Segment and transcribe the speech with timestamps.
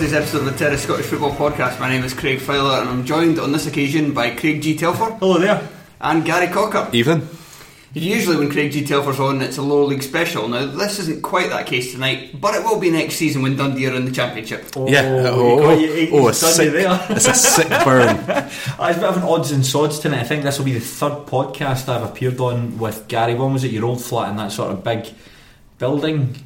[0.00, 1.78] Thursday's episode of the Terrace Scottish Football Podcast.
[1.78, 4.74] My name is Craig Fowler and I'm joined on this occasion by Craig G.
[4.74, 5.68] Telfer Hello there.
[6.00, 6.88] and Gary Cocker.
[6.94, 7.28] Even?
[7.92, 8.82] Usually when Craig G.
[8.86, 10.48] Telfer's on it's a lower league special.
[10.48, 13.88] Now this isn't quite that case tonight, but it will be next season when Dundee
[13.88, 14.64] are in the championship.
[14.86, 15.02] yeah.
[15.26, 16.98] Oh, Oh, you oh, a sick, there.
[17.10, 18.16] it's a sick burn.
[18.26, 20.20] It's a bit of an odds and sods tonight.
[20.20, 23.34] I think this will be the third podcast I've appeared on with Gary.
[23.34, 25.12] One was at your old flat in that sort of big
[25.78, 26.36] building.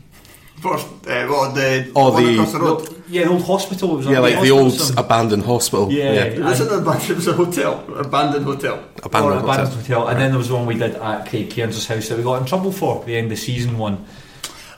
[0.60, 2.88] First, uh, well, the Oh, one the- across the road.
[2.90, 3.92] No, yeah, the old hospital.
[3.94, 5.90] It was Yeah, like the old abandoned hospital.
[5.92, 6.12] Yeah.
[6.24, 8.74] It wasn't an abandoned, it was a hotel, abandoned hotel.
[8.74, 9.50] or Abandoned hotel.
[9.54, 10.08] abandoned hotel.
[10.08, 12.46] And then there was one we did at Craig Cairns' house that we got in
[12.46, 14.04] trouble for, the end of season one.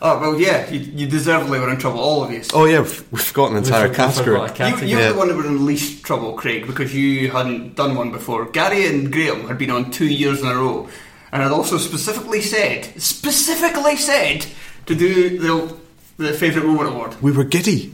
[0.02, 2.42] Oh well, yeah, you, you deservedly were in trouble, all of you.
[2.52, 4.58] Oh yeah, we've, we've got an entire We cast group.
[4.58, 5.12] You, you're Yeah.
[5.12, 8.44] the one that were in least trouble, Craig, because you hadn't done one before.
[8.44, 10.86] Gary and Graham had been on two years in a row,
[11.32, 14.44] and had also specifically said, specifically said,
[14.84, 15.74] to do the
[16.18, 17.16] the favourite moment award.
[17.22, 17.90] We were giddy,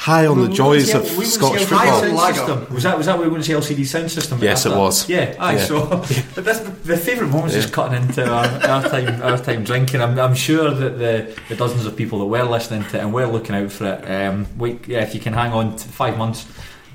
[0.00, 2.18] high on We- the we joys of to- we Scottish LCD High on football.
[2.20, 2.74] sound system.
[2.74, 4.40] Was that was that what we went to see LCD Soundsystem?
[4.40, 4.76] Yes, after?
[4.76, 5.08] it was.
[5.08, 5.52] Yeah, aye.
[5.56, 5.64] Yeah.
[5.66, 5.86] So,
[6.34, 10.00] but that's the favourite moment is just cutting into our, our time our time drinking.
[10.00, 13.12] I'm, I'm sure that the, the dozens of people that were listening to it and
[13.12, 14.10] were looking out for it.
[14.10, 16.46] Um, wait, yeah, if you can hang on to five months,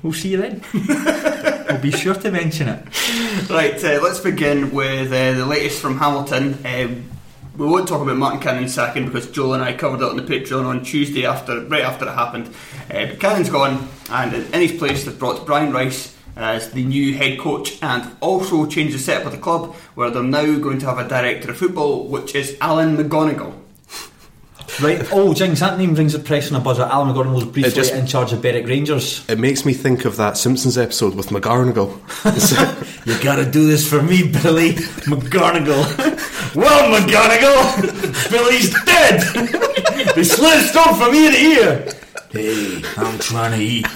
[0.02, 0.62] we'll see you then.
[1.70, 3.48] we'll be sure to mention it.
[3.48, 6.58] Right, uh, let's begin with uh, the latest from Hamilton.
[6.66, 7.04] Um,
[7.56, 10.22] we won't talk about Martin Canning's sacking because Joel and I covered it on the
[10.22, 12.48] Patreon on Tuesday after, right after it happened.
[12.90, 16.84] Uh, but Canning's gone, and in, in his place they've brought Brian Rice as the
[16.84, 20.78] new head coach, and also changed the setup of the club, where they're now going
[20.78, 23.54] to have a director of football, which is Alan McGonigal.
[24.82, 25.00] Right.
[25.10, 26.82] Oh, Jings, that name rings a press on a buzzer.
[26.82, 29.24] Alan McGonigal was briefly just- in charge of Berwick Rangers.
[29.28, 31.96] It makes me think of that Simpsons episode with McGonigal.
[33.06, 34.72] You gotta do this for me, Billy
[35.06, 36.15] McGarnagle.
[36.56, 40.14] Well, McGarnagle, Billy's dead.
[40.14, 41.92] they slit his throat from ear to ear.
[42.30, 43.86] Hey, I'm trying to eat.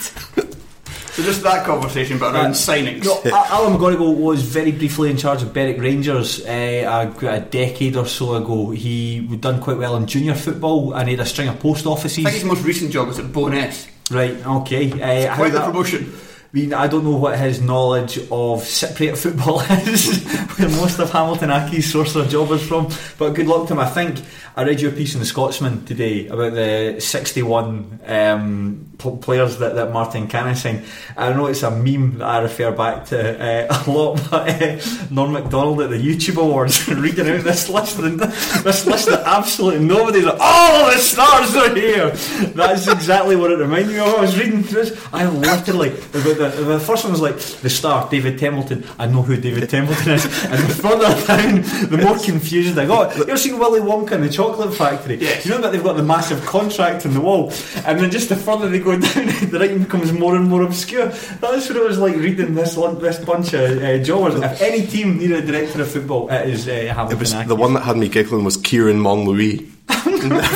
[1.13, 3.05] So just that conversation, but around Uh, signings.
[3.05, 7.97] No, Alan McGonigal was very briefly in charge of Berwick Rangers uh, a, a decade
[7.97, 8.71] or so ago.
[8.71, 11.87] He had done quite well in junior football and he had a string of post
[11.87, 12.25] offices.
[12.27, 13.89] I think his most recent job was at Bo'ness.
[14.11, 14.91] Right, okay.
[14.93, 16.13] Uh, how Quite the that- promotion.
[16.53, 20.25] I mean, I don't know what his knowledge of Cypriot football is,
[20.59, 22.89] where most of Hamilton Accies' source of job is from.
[23.19, 23.79] But good luck to him.
[23.79, 24.19] I think
[24.57, 29.93] I read your piece in the Scotsman today about the 61 um, players that, that
[29.93, 30.85] Martin Canning signed.
[31.17, 34.81] I know it's a meme that I refer back to uh, a lot, but uh,
[35.11, 39.85] Norm MacDonald at the YouTube Awards reading out this list, and this list that absolutely
[39.87, 42.11] nobody's like, oh, the stars are here.
[42.51, 44.09] That's exactly what it reminded me of.
[44.09, 47.71] I was reading through this, I literally, the, the, the first one was like, the
[47.71, 48.85] star, David Templeton.
[48.99, 50.25] I know who David Templeton is.
[50.45, 53.17] And the further down, the more confused I got.
[53.17, 55.17] You ever seen Willy Wonka and the Chocolate Factory?
[55.17, 55.45] Yes.
[55.45, 57.53] You know that they've got the massive contract on the wall,
[57.87, 61.07] and then just the further they go down, the writing becomes more and more obscure.
[61.09, 64.35] That's what it was like reading this lun- this bunch of uh, jobbers.
[64.41, 67.49] If any team needed a director of football, it is uh, Hamilton It was Accies.
[67.49, 69.69] the one that had me giggling was Kieran Monlouis.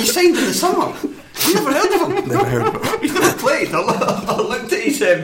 [0.00, 0.94] He signed in the summer.
[1.56, 2.28] I've never heard of him.
[2.28, 3.00] Never heard of it.
[3.02, 3.68] He's never played.
[3.72, 5.22] I, lo- I looked at his um,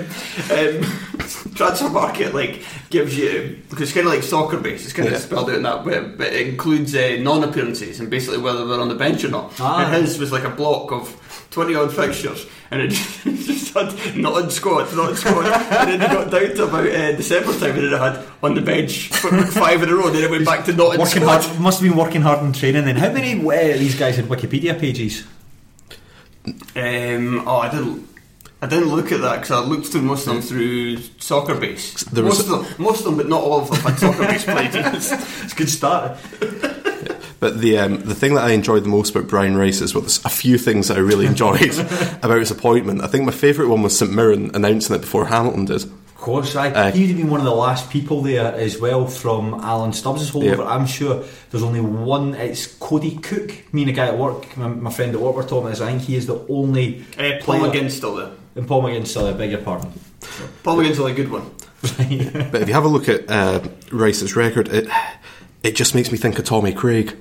[0.57, 4.85] um, transfer market, like gives you because it's kind of like soccer based.
[4.85, 5.17] It's kind Yeah.
[5.17, 8.81] of spelled out in that way, but it includes uh, non-appearances and basically whether they're
[8.81, 9.53] on the bench or not.
[9.61, 9.85] Ah.
[9.93, 12.91] And his was like a block of twenty odd fixtures, and it
[13.25, 16.87] just had not in squad, not in squad, and then it got down to about
[16.87, 20.11] uh, December time, and then it had on the bench for five in a row.
[20.11, 21.43] Then it went back to not in Working squad.
[21.45, 22.97] hard, must have been working hard in training then.
[22.97, 25.25] How many uh, these guys had Wikipedia pages?
[26.47, 28.09] Um, oh, I didn't.
[28.63, 32.07] I didn't look at that because I looked through most of them through Soccerbase.
[32.11, 34.47] There was most of them, most of them, but not all of them had Soccerbase
[34.57, 35.13] pages.
[35.45, 36.17] It's a good start.
[37.39, 40.01] But the um, the thing that I enjoyed the most about Brian Rice is well,
[40.01, 41.79] there's a few things that I really enjoyed
[42.23, 43.03] about his appointment.
[43.03, 45.85] I think my favourite one was St Mirren announcing it before Hamilton did.
[46.27, 49.55] Course, I, Uh, he'd have been one of the last people there as well from
[49.63, 50.59] Alan Stubbs' holdover.
[50.59, 50.67] Yep.
[50.67, 52.35] I'm sure there's only one.
[52.35, 53.53] It's Cody Cooke.
[53.73, 55.81] Me and a guy at work, my, my friend at work, were talking about this.
[55.81, 58.31] I think he is the only Uh, Paul player- McGinn's still there.
[58.57, 59.35] And Paul McGinn's still there.
[59.35, 59.93] Beg your pardon.
[60.65, 61.49] Paul McGinn's only a good one.
[62.51, 63.61] But if you have a look at uh,
[63.93, 64.89] Rice's record, it
[65.63, 67.15] it just makes me think of Tommy Craig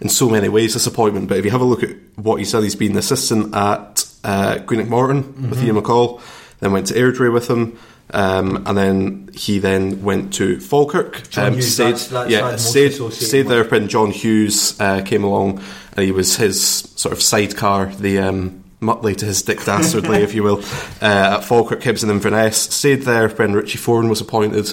[0.00, 0.72] in so many ways.
[0.72, 1.28] Disappointment.
[1.28, 4.58] But if you have a look at what he said, he's been assistant at uh,
[4.64, 6.22] Greenock Morton with Ian McCall,
[6.60, 7.76] then went to Airdrie with him.
[8.12, 11.30] Um, and then he then went to Falkirk.
[11.30, 14.10] John um, Hughes, stayed, that's- that's yeah, what I'm most stayed, stayed there when John
[14.10, 15.62] Hughes uh, came along,
[15.96, 16.60] and he was his
[16.96, 20.58] sort of sidecar, the um, Muttley to his Dick Dastardly, if you will,
[21.00, 22.56] uh, at Falkirk, Hibs and Inverness.
[22.58, 24.72] Stayed there when Richie Foran was appointed.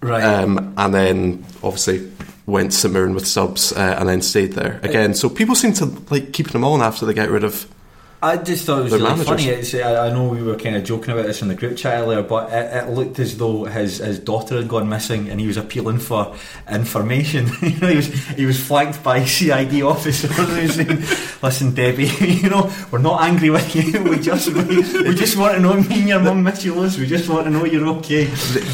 [0.00, 0.22] Right.
[0.22, 2.10] Um, and then obviously
[2.46, 5.14] went to St Mirren with Stubbs uh, and then stayed there again.
[5.14, 7.68] So people seem to like keeping him on after they get rid of.
[8.22, 9.26] I just thought it was really managers.
[9.26, 9.46] funny.
[9.48, 12.02] It's, I, I know we were kind of joking about this in the group chat
[12.02, 15.46] earlier, but it, it looked as though his, his daughter had gone missing, and he
[15.46, 16.36] was appealing for
[16.70, 17.46] information.
[17.62, 20.36] you know, he was he was flanked by CID officers.
[20.38, 20.98] was saying,
[21.42, 24.02] "Listen, Debbie, you know, we're not angry with you.
[24.02, 25.80] We just we, we just want to know.
[25.80, 26.98] Me and your mum miss you, Liz.
[26.98, 28.28] We just want to know you're okay."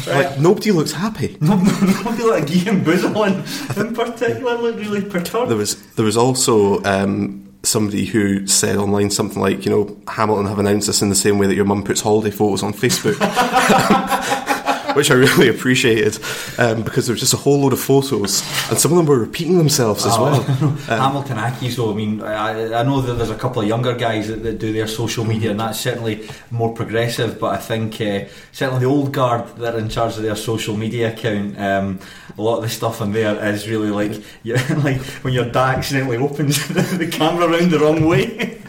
[0.07, 1.37] Like nobody looks happy.
[1.39, 5.49] No, no, nobody like Ian Boozlin in particular looked really perturbed.
[5.49, 10.47] There was there was also um, somebody who said online something like, you know, Hamilton
[10.47, 13.17] have announced this in the same way that your mum puts holiday photos on Facebook.
[14.97, 16.17] Which I really appreciated
[16.57, 19.19] um, because there was just a whole load of photos, and some of them were
[19.19, 20.41] repeating themselves as Oh, well.
[20.87, 24.27] Hamilton Ackie, so I mean, I, I know that there's a couple of younger guys
[24.27, 27.39] that, that do their social media, and that's certainly more progressive.
[27.39, 30.75] But I think uh, certainly the old guard that are in charge of their social
[30.75, 31.99] media account, um,
[32.35, 35.77] a lot of the stuff on there is really like, you, like when your dad
[35.77, 38.59] accidentally opens the camera around the wrong way,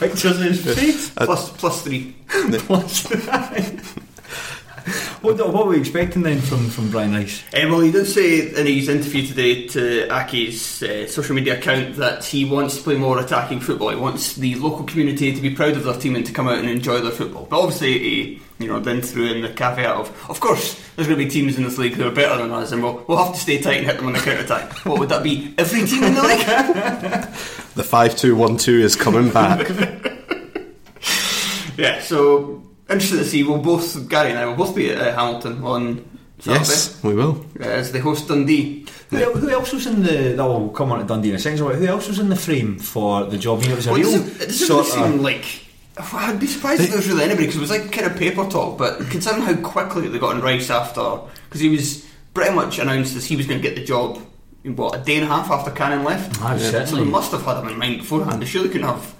[0.00, 1.10] pictures his face.
[1.10, 2.14] Plus, plus three.
[2.66, 3.06] Plus
[5.24, 7.42] what, what were we expecting then from, from Brian Rice?
[7.54, 11.96] Uh, well, he did say in his interview today to Accies' uh, social media account
[11.96, 13.88] that he wants to play more attacking football.
[13.88, 16.58] He wants the local community to be proud of their team and to come out
[16.58, 17.46] and enjoy their football.
[17.48, 21.18] But obviously, he you know then threw in the caveat of, of course, there's going
[21.18, 23.34] to be teams in this league who are better than us, and we'll, we'll have
[23.34, 24.72] to stay tight and hit them on the counter attack.
[24.84, 25.54] what would that be?
[25.58, 26.44] Every team in the league?
[27.74, 29.68] The five two one two is coming back.
[31.76, 32.00] yeah.
[32.02, 33.42] So interested to see.
[33.42, 36.04] We'll both Gary and I will both be at uh, Hamilton on
[36.38, 37.44] Saturday yes, we will.
[37.60, 38.86] uh, as they host Dundee.
[39.10, 40.36] Who, el- who else was in the?
[40.38, 41.58] Oh, we'll come on to Dundee in a second.
[41.58, 43.58] Who else was in the frame for the job?
[43.60, 45.20] I mean, it was a Well, real doesn't, it doesn't sort really seem of.
[45.20, 45.60] like.
[45.96, 48.44] I'd be surprised if there was really anybody because it was like kind of paper
[48.50, 48.76] talk.
[48.78, 52.04] But considering how quickly they got on Rice after, because he was
[52.34, 54.20] pretty much announced as he was going to get the job.
[54.64, 56.36] in, What a day and a half after Canning left.
[56.42, 57.04] Ah, So certainly.
[57.04, 58.42] they must have had him in mind beforehand.
[58.42, 59.14] They surely couldn't have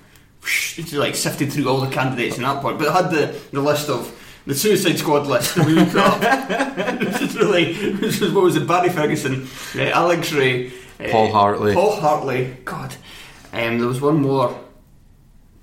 [0.45, 2.79] whoosh, like sifted through all the candidates in that point.
[2.79, 6.21] But it had the, the list of the Suicide Squad list that we put up.
[7.01, 8.67] this is really this is what was it?
[8.67, 11.75] Barry Ferguson, uh, Alex Rae, uh, Paul Hartley.
[11.75, 12.57] Paul Hartley.
[12.65, 12.95] God,
[13.53, 14.61] um, there was one more.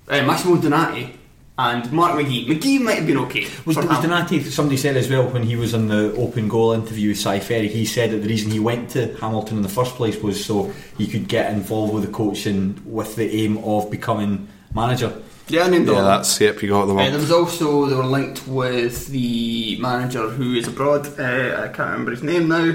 [0.08, 1.16] Uh, Massimo Donati
[1.56, 2.46] and Mark McGee.
[2.46, 3.42] McGee might have been okay.
[3.42, 4.10] Was, for was Hamilton.
[4.10, 7.38] Donati, somebody said as well when he was on the open goal interview with Si
[7.38, 10.44] Ferry, he said that the reason he went to Hamilton in the first place was
[10.44, 15.12] so he could get involved with the coaching with the aim of becoming manager.
[15.48, 16.62] Yeah, I named all Yeah, of that's yep.
[16.62, 17.10] You got them Uh, all.
[17.10, 21.06] there was also they were linked with the manager who is abroad.
[21.18, 22.74] Uh, I can't remember his name now.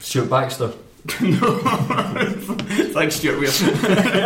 [0.00, 0.72] Stuart Baxter.
[1.20, 1.38] no,
[2.94, 3.50] Thanks, Stuart Weir.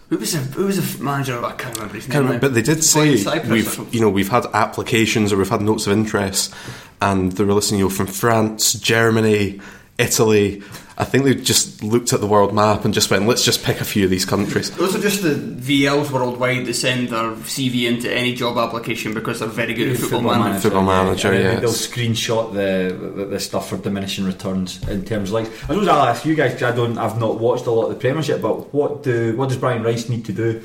[0.09, 1.43] Who was a who was a manager?
[1.43, 2.23] I can't remember his Can't name.
[2.25, 3.11] remember, but they did say
[3.49, 6.53] we've you know we've had applications or we've had notes of interest,
[7.01, 9.59] and they were listening you know, from France, Germany,
[9.97, 10.61] Italy.
[10.97, 13.81] I think they just looked at the world map and just went, let's just pick
[13.81, 14.69] a few of these countries.
[14.71, 19.39] Those are just the VLs worldwide that send their CV into any job application because
[19.39, 20.61] they're very good at football, management.
[20.61, 21.61] Football manager, and then yes.
[21.61, 25.47] They'll screenshot the, the the stuff for diminishing returns in terms of like.
[25.47, 26.97] I suppose I'll ask you guys because I don't.
[26.97, 30.09] I've not watched a lot of the Premiership, but what do what does Brian Rice
[30.09, 30.61] need to do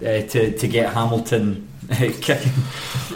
[0.00, 2.52] uh, to to get Hamilton uh, kicking?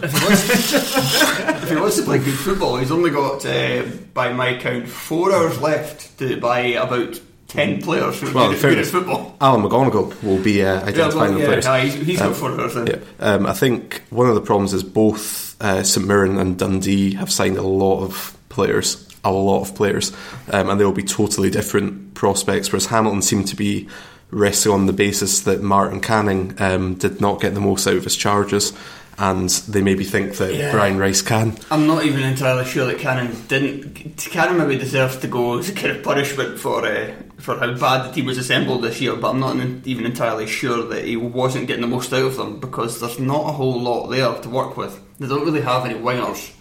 [0.02, 4.32] If he, wants, if he wants to play good football, he's only got, uh, by
[4.32, 8.70] my count, four hours left to buy about ten players who are Well, good, in
[8.70, 9.36] at- good football.
[9.40, 11.66] Alan McGonigal will be uh, Yeah, identifying well, the players.
[11.66, 12.86] aye, he's, he's Um, got four hours then.
[12.86, 12.96] Yeah.
[13.20, 17.30] Um, I think one of the problems is both uh, St Mirren and Dundee have
[17.30, 20.12] signed a lot of players, a lot of players,
[20.50, 22.72] um, and they will be totally different prospects.
[22.72, 23.86] Whereas Hamilton seemed to be
[24.32, 28.04] resting on the basis that Martin Canning um, did not get the most out of
[28.04, 28.72] his charges,
[29.18, 30.72] and they maybe think that Yeah.
[30.72, 31.56] Brian Rice can.
[31.70, 34.16] I'm not even entirely sure that Canning didn't.
[34.16, 38.08] Canning maybe deserves to go as a kind of punishment for uh, for how bad
[38.08, 41.66] the team was assembled this year, but I'm not even entirely sure that he wasn't
[41.66, 44.76] getting the most out of them because there's not a whole lot there to work
[44.76, 44.98] with.
[45.18, 46.52] They don't really have any wingers.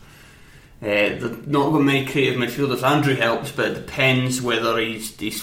[0.81, 2.79] Uh, not got many creative midfielders.
[2.79, 5.39] Andreu helps, but it depends whether he's, he's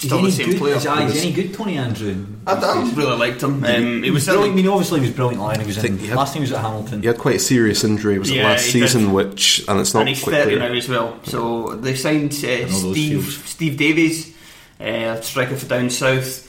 [0.00, 0.74] still the Is he same any player.
[0.74, 0.78] good?
[0.80, 2.26] Is, aye, is he any good, Tony Andreu?
[2.46, 3.62] I, I really liked him.
[3.64, 4.52] Um, he was brilliant.
[4.52, 5.42] I mean, obviously he was brilliant.
[5.42, 5.98] Line he was in.
[5.98, 7.00] he had- Last time he was at Hamilton.
[7.02, 8.88] He had quite a serious injury, was it Yeah, last he did.
[8.88, 10.58] season, which, and it's not and he's quite 30 clear.
[10.68, 11.20] now as well.
[11.24, 13.42] So they signed uh, Steve.
[13.46, 14.34] Steve Davies,
[14.80, 16.46] uh, striker for down south.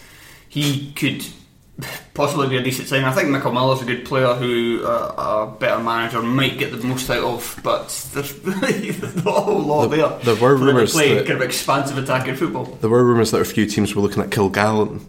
[0.50, 1.24] He could
[2.14, 3.04] possibly be a decent sign.
[3.04, 6.86] I think Mickel Miller's a good player who uh, a better manager might get the
[6.86, 10.20] most out of, but there's really there's not a whole lot There- there.
[10.20, 12.66] there were for them to rumours that- kind of expansive attacking football.
[12.66, 15.02] There were rumours that a few teams were looking at Kilgallon,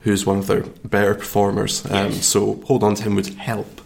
[0.00, 1.84] who's one of their better performers.
[1.86, 2.26] Um, Yes.
[2.26, 3.80] So hold on to him would help,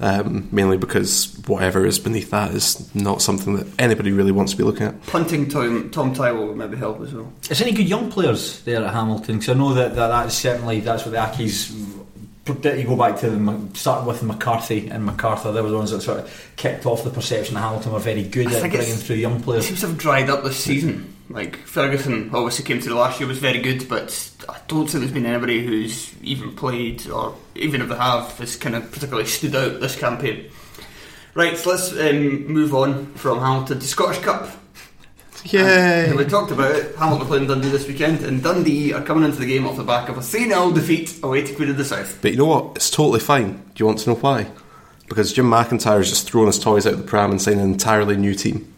[0.00, 4.58] um, mainly because whatever is beneath that is not something that anybody really wants to
[4.58, 5.06] be looking at.
[5.06, 7.32] Punting Tom Tom Taiwo would maybe help as well.
[7.50, 9.38] Is there any good young players there at Hamilton?
[9.38, 11.74] Because I know that, that that's certainly that's what the Accies.
[12.46, 15.52] You go back to the starting with McCarthy and McArthur.
[15.52, 18.22] They were the ones that sort of kicked off the perception that Hamilton were very
[18.22, 19.66] good I at bringing through young It players.
[19.66, 21.12] seems to have dried up this season.
[21.28, 25.00] Like Ferguson obviously came to the last year was very good, but I don't think
[25.00, 29.28] there's been anybody who's even played or even if they have, has kind of particularly
[29.28, 30.50] stood out this campaign.
[31.34, 34.48] Right, so let's um, move on from Hamilton to the Scottish Cup.
[35.44, 36.08] Yay!
[36.08, 36.96] And we talked about it.
[36.96, 40.08] Hamilton playing Dundee this weekend, and Dundee are coming into the game off the back
[40.08, 42.18] of a 3 0 defeat away to Queen of the South.
[42.22, 42.76] But you know what?
[42.76, 43.52] It's totally fine.
[43.52, 44.50] Do you want to know why?
[45.08, 47.72] Because Jim McIntyre is just throwing his toys out of the pram and signing an
[47.72, 48.72] entirely new team.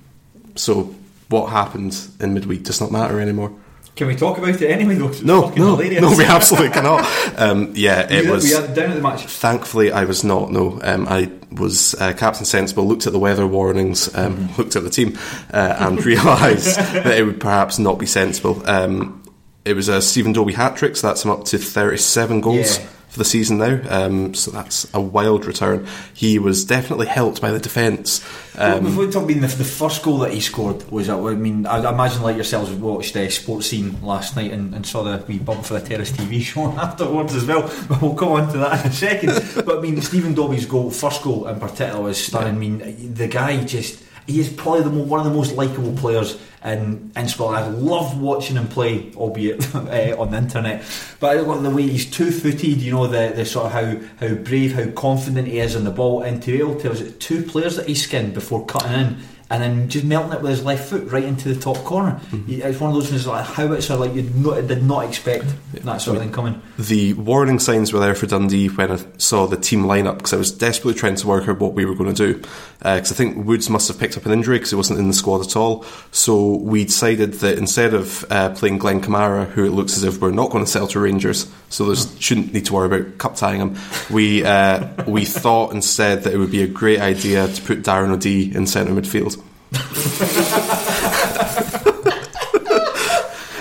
[0.56, 0.94] So
[1.28, 3.52] what happened in midweek does not matter anymore.
[3.96, 4.94] Can we talk about it anyway?
[4.94, 5.10] Though?
[5.24, 6.00] No, no, hilarious.
[6.02, 7.04] no, we absolutely cannot.
[7.36, 8.44] Um, yeah, it we, was.
[8.44, 9.22] we had down at the match.
[9.26, 10.52] Thankfully, I was not.
[10.52, 12.86] No, um, I was uh, Captain Sensible.
[12.86, 14.54] Looked at the weather warnings, um, Mm-hmm.
[14.62, 15.18] looked at the team,
[15.52, 18.62] uh, and realised that it would perhaps not be sensible.
[18.70, 19.20] Um,
[19.64, 22.86] it was a Stephen Dobbie hat trick, so that's him up to thirty-seven goals Yeah.
[23.08, 23.80] For the season now.
[23.88, 25.86] Um, so that's a wild return.
[26.12, 28.22] He was definitely helped by the defence.
[28.54, 31.08] well, Um, before we talk, I mean, the, the first goal that he scored was.
[31.08, 35.02] I mean, I, imagine like yourselves watched uh, Sports Scene last night and, and saw
[35.04, 37.62] the wee bump for the Terrace TV show afterwards as well.
[37.88, 39.64] But we'll come on to that in a second.
[39.64, 42.56] but I mean, Stephen Dobbie's goal, first goal in particular, was stunning.
[42.56, 44.04] I mean, the guy just.
[44.28, 47.64] He is probably the one of the most likable players in, in Scotland.
[47.64, 50.84] I love watching him play, albeit uh, on the internet.
[51.18, 54.26] But I love the way he's two footed, you know, the, the sort of how,
[54.26, 57.76] how brave, how confident he is in the ball, and to, was it two players
[57.76, 59.18] that he skinned before cutting in,
[59.50, 62.20] and then just melting it with his left foot right into the top corner.
[62.46, 65.04] He- It's one of those things like how it's sort like you not, did not
[65.08, 66.60] expect that sort of thing coming.
[66.78, 70.36] The warning signs were there for Dundee when I saw the team lineup because I
[70.36, 72.42] was desperately trying to work out what we were going to do.
[72.80, 75.14] Because I think Woods must have picked up an injury because he wasn't in the
[75.14, 75.84] squad at all.
[76.12, 80.20] So we decided that instead of uh, playing Glenn Kamara, who it looks as if
[80.20, 83.34] we're not going to sell to Rangers, so there shouldn't need to worry about cup
[83.34, 83.76] tying him,
[84.10, 88.10] we uh, we thought instead that it would be a great idea to put Darren
[88.10, 89.37] O'Dea in centre midfield.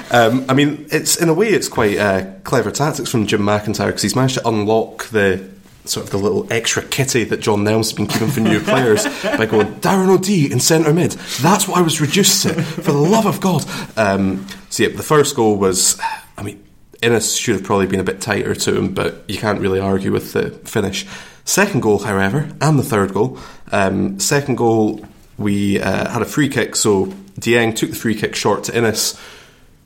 [0.10, 3.88] Um, I mean, it's in a way it's quite uh, clever tactics from Jim McIntyre
[3.88, 5.50] because he's managed to unlock the
[5.84, 9.06] sort of the little extra kitty that John Nelms has been keeping for new players
[9.24, 11.12] by going Darren O'Dea in centre mid.
[11.42, 12.54] That's what I was reduced to.
[12.62, 13.66] For the love of God.
[13.98, 16.00] Um, so yeah, the first goal was,
[16.38, 16.64] I mean,
[17.02, 20.12] Innes should have probably been a bit tighter to him, but you can't really argue
[20.12, 21.06] with the finish.
[21.46, 23.40] Second goal, however, and the third goal.
[23.72, 25.06] Um, second goal,
[25.38, 27.08] we uh, had a free kick, so
[27.39, 29.20] Dieng took the free kick short to Innes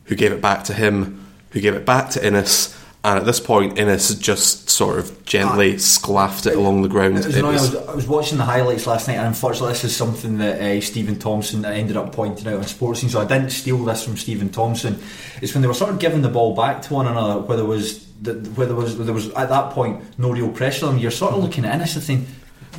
[0.05, 3.39] who gave it back to him, who gave it back to Innes, and at this
[3.39, 7.17] point, Innes just sort of gently sclaffed it along the ground.
[7.17, 7.57] It was It annoying.
[7.57, 10.37] I, was- was, I was watching the highlights last night, and unfortunately, this is something
[10.37, 13.09] that uh, Stephen Thompson ended up pointing out on Sports Scene.
[13.09, 14.99] So I didn't steal this from Stephen Thompson.
[15.41, 17.65] It's when they were sort of giving the ball back to one another, where there
[17.65, 20.93] was the, where there was where there was at that point no real pressure on
[20.93, 21.01] them.
[21.01, 22.27] You're sort of looking at Innes and thinking.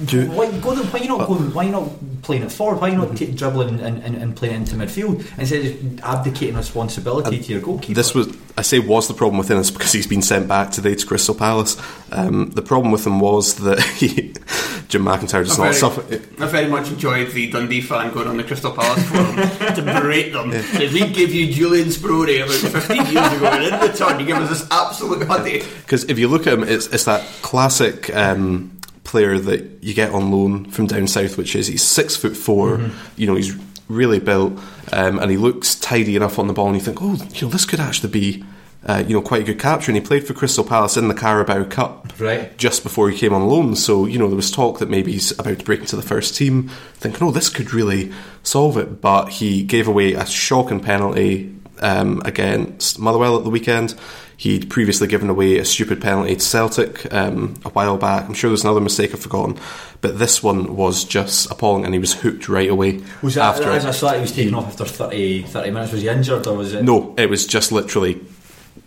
[0.07, 1.53] Do- why, go the, why you not going?
[1.53, 1.91] Why you not
[2.23, 2.81] playing it forward?
[2.81, 7.39] Why you not t- dribbling and, and, and playing into midfield instead of abdicating responsibility
[7.39, 7.95] to your goalkeeper?
[7.95, 10.95] This was, I say, was the problem with Innes because he's been sent back today
[10.95, 11.77] to Crystal Palace.
[12.11, 14.33] Um, the problem with him was that he,
[14.89, 16.43] Jim McIntyre does I not very, suffer.
[16.43, 19.37] I very much enjoyed the Dundee fan going on the Crystal Palace forum
[19.75, 20.53] to berate them.
[20.53, 24.39] Said, we give you Julian Speroni about 15 years ago, and in return, you give
[24.39, 25.67] us this absolute hunty.
[25.83, 28.72] Because if you look at him, it's, it's that classic um,
[29.13, 32.91] player that you get on loan from down south, which is he's six foot 4
[33.17, 33.55] You know, he's
[33.89, 34.55] really built,
[34.93, 37.53] um, and he looks tidy enough on the ball, and you think, oh, you know,
[37.53, 38.43] this could actually be
[38.85, 41.15] uh, you know, quite a good capture, and he played for Crystal Palace in the
[41.15, 42.57] Carabao Cup Right.
[42.59, 43.77] just before he came on loan.
[43.77, 46.35] So you know, there was talk that maybe he's about to break into the first
[46.35, 48.11] team, thinking, "Oh, this could really
[48.43, 53.95] solve it." But he gave away a shocking penalty um, against Motherwell at the weekend.
[54.37, 58.25] He'd previously given away a stupid penalty to Celtic um, a while back.
[58.25, 59.57] I'm sure there's another mistake I've forgotten,
[60.01, 63.01] but this one was just appalling, and he was hooked right away.
[63.23, 63.87] Was that after as.
[63.87, 65.93] I saw he was taken off after 30, 30 minutes?
[65.93, 66.83] Was he injured or was it?
[66.83, 68.21] No, it was just literally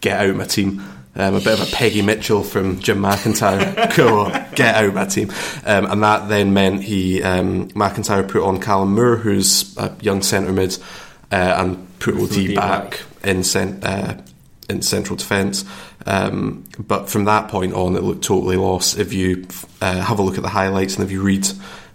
[0.02, 0.84] get out my team.
[1.18, 3.96] Um, a bit of a Peggy Mitchell from Jim McIntyre.
[3.96, 5.30] Go on, get out my team.
[5.66, 10.22] Um, and that then meant he um, McIntyre put on Callum Moore, who's a young
[10.22, 10.78] centre mid,
[11.32, 13.04] uh, and put OD OD back, back.
[13.24, 14.16] in cent- uh,
[14.69, 15.65] in central defence.
[16.05, 18.98] Um, but from that point on, it looked totally lost.
[18.98, 19.48] If you
[19.81, 21.48] uh, have a look at the highlights and if you read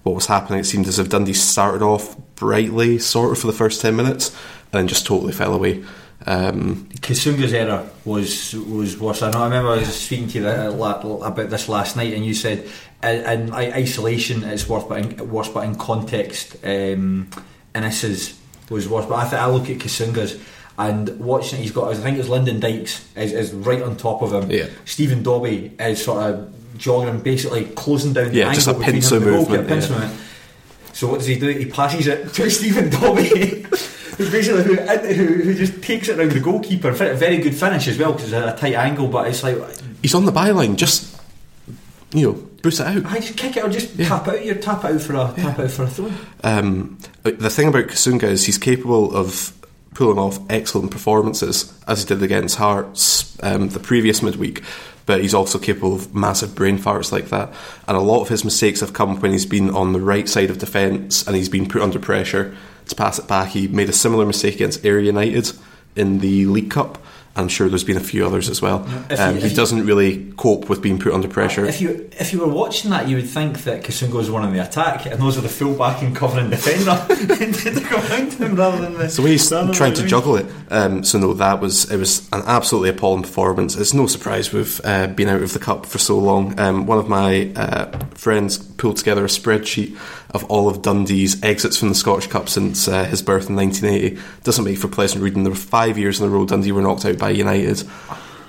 [0.03, 3.53] what was happening, it seemed as if Dundee started off brightly, sort of, for the
[3.53, 5.85] first 10 minutes, and then just totally fell away.
[6.27, 9.23] Um, Kusunga's error was was worse.
[9.23, 9.41] I know.
[9.41, 12.69] I remember I was speaking to you about this last night, and you said
[13.03, 17.31] in, isolation it's worse, but in, worse, but in context, um,
[17.75, 19.07] Innes's was worse.
[19.07, 20.39] But I think I look at Kusunga's
[20.81, 21.93] and watching it, he's got.
[21.93, 24.51] I think it's Lyndon Dykes is, is right on top of him.
[24.51, 24.69] Yeah.
[24.87, 28.95] Stephen Dobbie is sort of jogging and basically closing down the just angle a between
[28.95, 29.99] pincer him goalkeeper, pincer yeah.
[30.01, 30.21] movement.
[30.95, 31.49] So what does he do?
[31.49, 33.29] He passes it to Stephen Dobbie,
[34.17, 36.93] who's basically who, who, who just takes it around the goalkeeper.
[36.93, 39.09] Very good finish as well because it's at a tight angle.
[39.09, 39.59] But it's like
[40.01, 41.21] he's on the byline, just,
[42.15, 43.05] you know, boot it out.
[43.05, 44.43] I just kick it or just tap out.
[44.43, 46.11] You tap out for a tap out for a throw.
[46.43, 49.55] Um, the thing about Kusunga is he's capable of
[49.95, 54.63] pulling off excellent performances, as he did against Hearts um, the previous midweek.
[55.07, 57.53] But he's also capable of massive brain farts like that.
[57.89, 60.51] And a lot of his mistakes have come when he's been on the right side
[60.51, 62.57] of defence and he's been put under pressure
[62.87, 63.49] to pass it back.
[63.49, 65.53] He made a similar mistake against Ayr United
[65.97, 66.99] in the League Cup.
[67.41, 68.87] I'm sure there's been a few others as well.
[69.19, 71.65] Um, you- he doesn't really cope with being put under pressure.
[71.67, 74.53] If you if you were watching that, you would think that Kusunga was one on
[74.53, 76.97] the attack, and those are the full back and covering defender.
[77.09, 79.09] Did they go around him rather than the?
[79.09, 80.47] So he's trying to juggle it.
[80.71, 83.75] Um, so no, that was it was an absolutely appalling performance.
[83.77, 86.59] It's no surprise we've uh, been out of the cup for so long.
[86.61, 89.95] Um, one of my uh, friends pulled together a spreadsheet
[90.31, 94.19] of all of Dundee's exits from the Scottish Cup since uh, his birth in 1980.
[94.43, 95.45] Doesn't make for pleasant reading.
[95.45, 97.83] There were five years in a row Dundee were knocked out by United.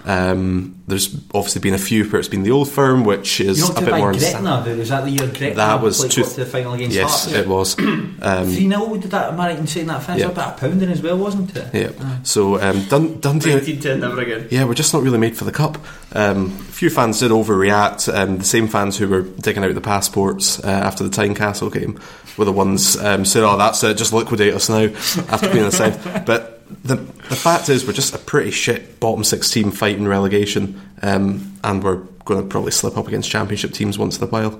[0.06, 3.66] Um, there's obviously been a few where it's been the old firm, which is You
[3.66, 4.08] a knocked out bit by more.
[4.10, 4.78] understand- Gretna.
[4.78, 7.24] Was that the year Gretna That was played, two- got to the final against Yes,
[7.26, 7.38] Hearts?
[7.38, 7.76] it was.
[8.24, 9.34] Um, Three 0 did that?
[9.34, 10.22] Am I right in saying that finish?
[10.22, 10.28] Yeah.
[10.30, 11.68] About a pounding as well, wasn't it?
[11.74, 12.18] yeah.
[12.22, 13.54] So um, Dun- Dundee.
[13.54, 14.48] 1910, never again.
[14.52, 15.80] Yeah, we're just not really made for the cup.
[16.14, 18.14] Um, a few fans did overreact.
[18.14, 22.00] Um, the same fans who were digging out the passports uh, after the Tynecastle game
[22.38, 24.84] were the ones um, saying, "Oh, that's it, just liquidate us now."
[25.30, 29.50] After being inside, but the the fact is, we're just a pretty shit bottom six
[29.50, 34.18] team fighting relegation, um, and we're going to probably slip up against championship teams once
[34.18, 34.60] in a while.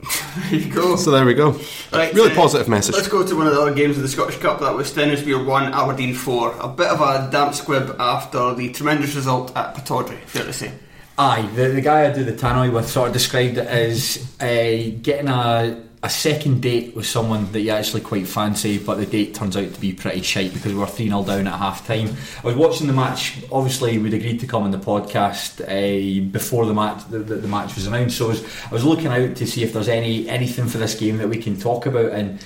[0.50, 0.94] There you go.
[0.94, 1.58] So there we go.
[1.92, 2.94] Right, really uh, positive message.
[2.94, 4.60] Let's go to one of the other games of the Scottish Cup.
[4.60, 6.56] That was Stenhousemuir 1, Aberdeen 4.
[6.60, 10.72] A bit of a damp squib after the tremendous result at Pittodrie, fair to say.
[11.18, 14.96] Aye, the, the guy I do the tannoy with sort of described it as uh,
[15.02, 19.34] getting a, a second date with someone that you actually quite fancy, but the date
[19.34, 22.14] turns out to be pretty shite because we were 3 0 down at half time.
[22.42, 26.66] I was watching the match, obviously, we'd agreed to come on the podcast uh, before
[26.66, 29.34] the match the, the, the match was announced, so I was, I was looking out
[29.36, 32.12] to see if there's any anything for this game that we can talk about.
[32.12, 32.38] and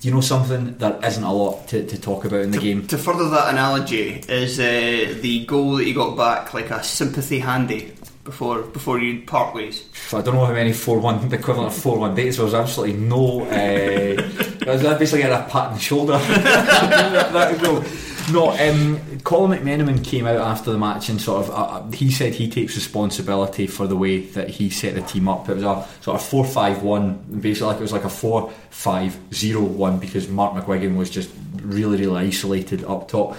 [0.00, 0.78] do you know something?
[0.78, 2.86] There isn't a lot to, to talk about in the game.
[2.86, 7.40] To further that analogy, is uh, the goal that you got back like a sympathy
[7.40, 7.92] handy
[8.28, 9.84] before before you part ways?
[10.08, 12.36] So I don't know how many four one the equivalent of four one dates.
[12.36, 13.42] There was absolutely no.
[13.42, 14.22] Uh,
[14.66, 16.18] was basically a pat on the shoulder.
[18.30, 22.34] No, um, Colin McMenamin came out after the match and sort of uh, he said
[22.34, 25.48] he takes responsibility for the way that he set the team up.
[25.48, 28.52] It was a sort of four five one, basically like it was like a four
[28.68, 31.30] five zero one because Mark McGuigan was just
[31.62, 33.34] really really isolated up top.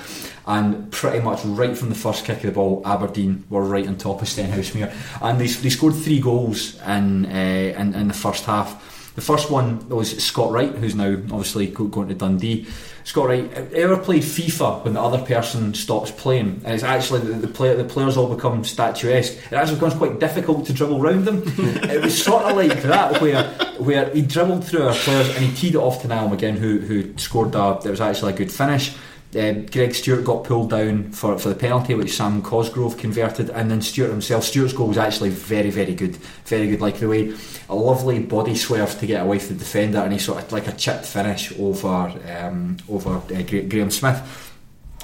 [0.49, 3.97] And pretty much right from the first kick of the ball, Aberdeen were right on
[3.97, 7.29] top of Stenhousemuir, and they, they scored three goals in, uh,
[7.77, 9.13] in in the first half.
[9.13, 12.65] The first one was Scott Wright, who's now obviously going to Dundee.
[13.03, 16.61] Scott Wright, ever played FIFA when the other person stops playing?
[16.63, 19.37] And it's actually the, the, player, the players all become statuesque.
[19.51, 21.43] It actually becomes quite difficult to dribble round them.
[21.57, 23.43] it was sort of like that, where
[23.77, 26.79] where he dribbled through our players and he teed it off to Niall McGinn, who
[26.79, 27.79] who scored a.
[27.83, 28.95] There was actually a good finish.
[29.35, 33.69] Um, Greg Stewart got pulled down for, for the penalty, which Sam Cosgrove converted, and
[33.69, 34.43] then Stewart himself.
[34.43, 36.15] Stewart's goal was actually very, very good,
[36.45, 36.81] very good.
[36.81, 37.35] Like the way
[37.69, 40.67] a lovely body swerve to get away from the defender, and he sort of like
[40.67, 44.48] a chipped finish over um, over uh, Graham Smith.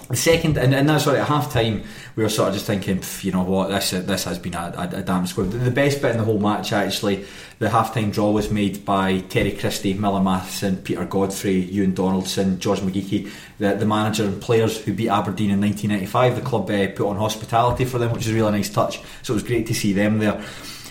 [0.08, 1.84] The second, and, and that's what at half time
[2.16, 4.98] we were sort of just thinking, you know what, this this has been a, a,
[4.98, 5.50] a damn squib.
[5.50, 7.26] The best bit in the whole match, actually,
[7.58, 12.60] the half time draw was made by Terry Christie, Miller Matheson, Peter Godfrey, Ewan Donaldson,
[12.60, 16.36] George McGeechy, the, the manager and players who beat Aberdeen in 1995.
[16.36, 19.38] The club uh, put on hospitality for them, which a really nice touch, so it
[19.38, 20.40] was great to see them there.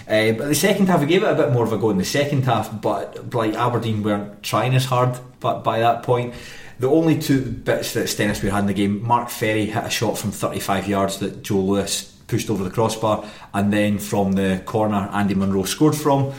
[0.08, 1.98] Uh, but the second half, we gave it a bit more of a go in
[1.98, 5.16] the second half, but like Aberdeen weren't trying as hard.
[5.40, 6.34] But by that point,
[6.78, 10.18] the only two bits that Stenhousemuir had in the game, Mark Ferry hit a shot
[10.18, 15.08] from 35 yards that Joe Lewis pushed over the crossbar, and then from the corner,
[15.12, 16.32] Andy Munro scored from.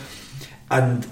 [0.69, 1.05] And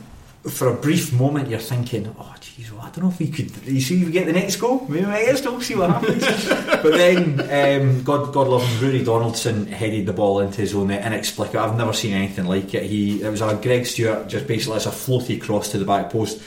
[0.49, 3.49] for a brief moment, you're thinking, oh, jeez, well, I don't know if we could.
[3.65, 6.25] You see, if we get the next goal, maybe I guess we'll see what happens.
[6.83, 10.87] but then, um, God, God love him, Rory Donaldson headed the ball into his own
[10.87, 11.59] net, inexplicable.
[11.59, 12.83] I've never seen anything like it.
[12.83, 16.09] He, it was a Greg Stewart just basically as a floaty cross to the back
[16.09, 16.41] post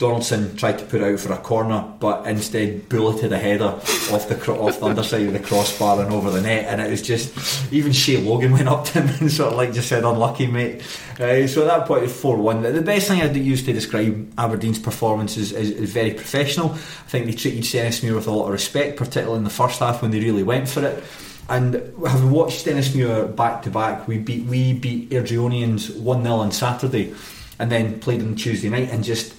[0.00, 4.52] Donaldson tried to put out for a corner, but instead bulleted a header off the
[4.58, 7.92] off the underside of the crossbar and over the net, and it was just even
[7.92, 10.80] Shay Logan went up to him and sort of like just said, "Unlucky, mate."
[11.20, 12.62] Uh, so at that point, it's four one.
[12.62, 16.70] The best thing I'd use to describe Aberdeen's performance is, is, is very professional.
[16.70, 20.00] I think they treated Stenhousemuir with a lot of respect, particularly in the first half
[20.00, 21.04] when they really went for it.
[21.50, 21.74] And
[22.06, 27.14] having watched Stenhousemuir back to back, we beat we beat Airdrieonians one 0 on Saturday,
[27.58, 29.34] and then played on Tuesday night, and just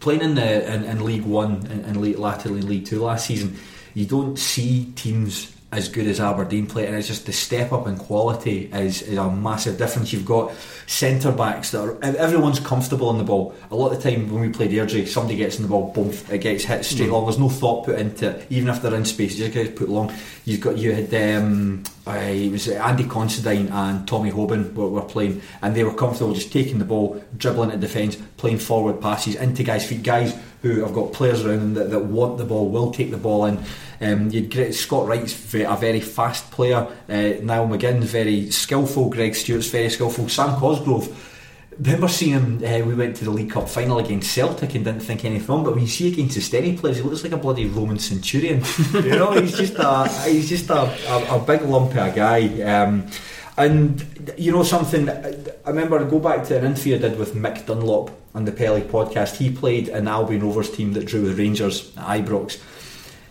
[0.00, 3.58] playing in the in, in League One and, late latterly League Two last season,
[3.94, 7.88] you don't see teams as good as Aberdeen play, and it's just the step up
[7.88, 10.12] in quality is, is a massive difference.
[10.12, 10.52] You've got
[10.86, 13.54] centre backs that are everyone's comfortable on the ball.
[13.70, 16.12] A lot of the time when we played Airdrie, somebody gets in the ball, boom,
[16.30, 17.12] it gets hit straight mm.
[17.12, 17.24] long.
[17.24, 19.36] There's no thought put into it, even if they're in space.
[19.36, 20.14] You just get put long.
[20.44, 25.02] You've got you had um, uh, it was Andy Considine and Tommy Hoban were, were
[25.02, 29.34] playing, and they were comfortable just taking the ball, dribbling at defence, playing forward passes
[29.34, 32.70] into guys' feet, guys who have got players around them that, that want the ball,
[32.70, 33.62] will take the ball in.
[34.00, 39.34] Um, you'd get Scott Wright's a very fast player, uh, Niall McGinn's very skillful, Greg
[39.34, 41.32] Stewart's very skillful, Sam Cosgrove.
[41.78, 42.64] Remember seeing him?
[42.64, 45.58] Uh, we went to the League Cup final against Celtic and didn't think anything of
[45.58, 45.64] him.
[45.64, 48.62] But when you see against the Steny players, he looks like a bloody Roman centurion.
[48.94, 52.62] you know, he's just a he's just a, a, a big lump of a guy.
[52.62, 53.08] Um,
[53.56, 57.34] and you know something, I remember I go back to an interview I did with
[57.34, 59.36] Mick Dunlop on the Pelly podcast.
[59.36, 62.60] He played an Albion Rovers team that drew with Rangers at Ibrox.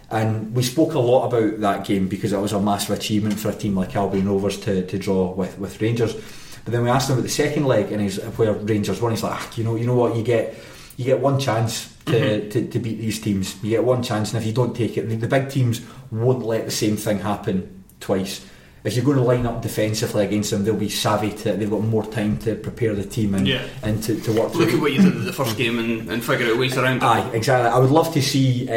[0.09, 3.49] And we spoke a lot about that game because it was a massive achievement for
[3.49, 6.13] a team like Albion Rovers to, to draw with, with Rangers.
[6.13, 9.11] But then we asked him about the second leg and he's where Rangers won.
[9.11, 10.55] He's like, ah, you know, you know what, you get
[10.95, 12.49] you get one chance to, mm-hmm.
[12.49, 13.61] to, to, beat these teams.
[13.63, 15.81] You get one chance, and if you don't take it, the, the big teams
[16.11, 18.45] won't let the same thing happen twice
[18.83, 21.53] if you're going to line up defensively against them, they'll be savvy to.
[21.53, 21.57] it.
[21.57, 23.65] They've got more time to prepare the team and yeah.
[23.81, 24.53] and to, to work.
[24.55, 26.97] Look at what you did in the first game and, and figure out ways around
[26.97, 27.03] it.
[27.03, 27.69] Aye, exactly.
[27.69, 28.67] I would love to see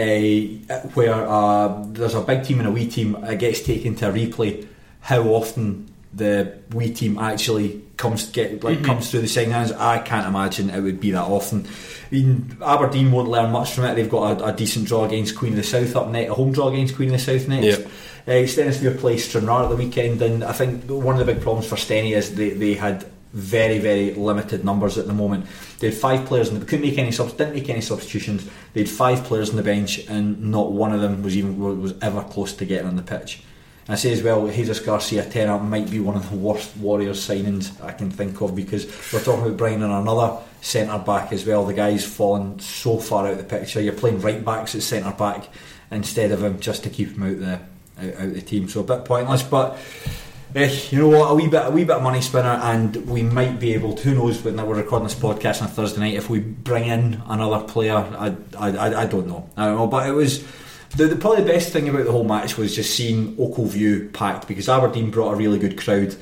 [0.71, 4.09] uh, where uh, there's a big team and a wee team it gets taken to
[4.09, 4.67] a replay.
[5.01, 8.87] How often the wee team actually comes get like mm-hmm.
[8.87, 9.73] comes through the second hands.
[9.73, 11.67] I can't imagine it would be that often.
[11.67, 13.97] I mean, Aberdeen won't learn much from it.
[13.97, 16.53] They've got a, a, decent draw against Queen of the South up next, a home
[16.53, 17.81] draw against Queen of the South next.
[17.81, 17.91] Yep.
[18.27, 21.69] Uh, Stenhousemuir played Stranraer at the weekend, and I think one of the big problems
[21.69, 25.47] for Steny is they, they had very very limited numbers at the moment.
[25.79, 28.49] They had five players and they couldn't make any subs, didn't make any substitutions.
[28.73, 31.95] They had five players on the bench, and not one of them was even was
[32.03, 33.43] ever close to getting on the pitch.
[33.89, 37.81] I say as well, Jesus Garcia Tenor might be one of the worst Warriors signings
[37.81, 41.65] I can think of because we're talking about bringing in another centre back as well.
[41.65, 43.81] The guy's fallen so far out of the picture.
[43.81, 45.49] You're playing right backs at centre back
[45.93, 47.61] instead of him just to keep him out the
[47.99, 48.69] out, out the team.
[48.69, 49.79] So a bit pointless, but.
[50.55, 51.33] Eh, you know what?
[51.33, 53.95] A wee bit, a wee bit of money spinner, and we might be able.
[53.95, 54.43] to, Who knows?
[54.43, 58.35] When we're recording this podcast on Thursday night, if we bring in another player, I,
[58.59, 59.51] I, I don't know.
[59.57, 60.47] I don't know, but it was
[60.97, 64.09] the, the, probably the best thing about the whole match was just seeing Ochil View
[64.13, 66.17] packed because Aberdeen brought a really good crowd.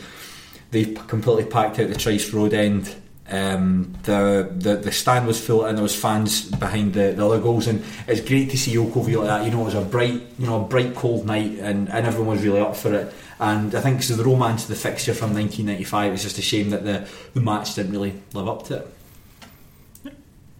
[0.72, 2.94] They completely packed out the Tryst Road end.
[3.34, 7.40] Um, the, the the stand was full and there was fans behind the, the other
[7.40, 9.44] goals and it's great to see View like that.
[9.44, 12.36] You know, it was a bright, you know, a bright cold night and, and everyone
[12.36, 13.12] was really up for it.
[13.40, 16.70] And I think so the romance of the fixture from 1995 is just a shame
[16.70, 18.88] that the, the match didn't really live up to it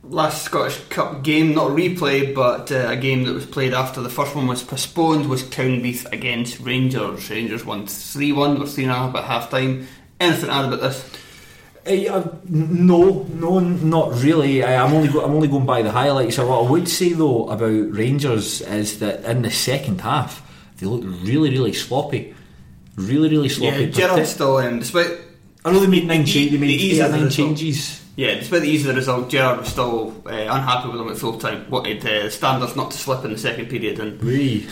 [0.09, 4.01] last Scottish Cup game, not a replay, but uh, a game that was played after
[4.03, 7.31] the first one was postponed, was Cowdenbeath against Rangers.
[7.31, 9.87] Rangers won 3 1, or 3 0 at half time.
[10.21, 11.11] Anything to add about this?
[11.87, 14.65] Uh, no, no, not really.
[14.65, 16.37] I, am only go, I'm only going by the highlights.
[16.37, 20.41] So What I would say though about Rangers is that in the second half
[20.79, 22.35] they looked really, really sloppy,
[22.97, 23.85] really, really sloppy.
[23.85, 25.11] Yeah, Gerrard still, despite
[25.65, 26.53] I know they made nine changes.
[26.53, 28.03] They made eight, nine changes.
[28.17, 31.17] Yeah, despite the ease of the result, Gerrard was still uh, unhappy with them at
[31.17, 31.69] full time.
[31.71, 34.69] Wanted uh, standards not to slip in the second period, and we.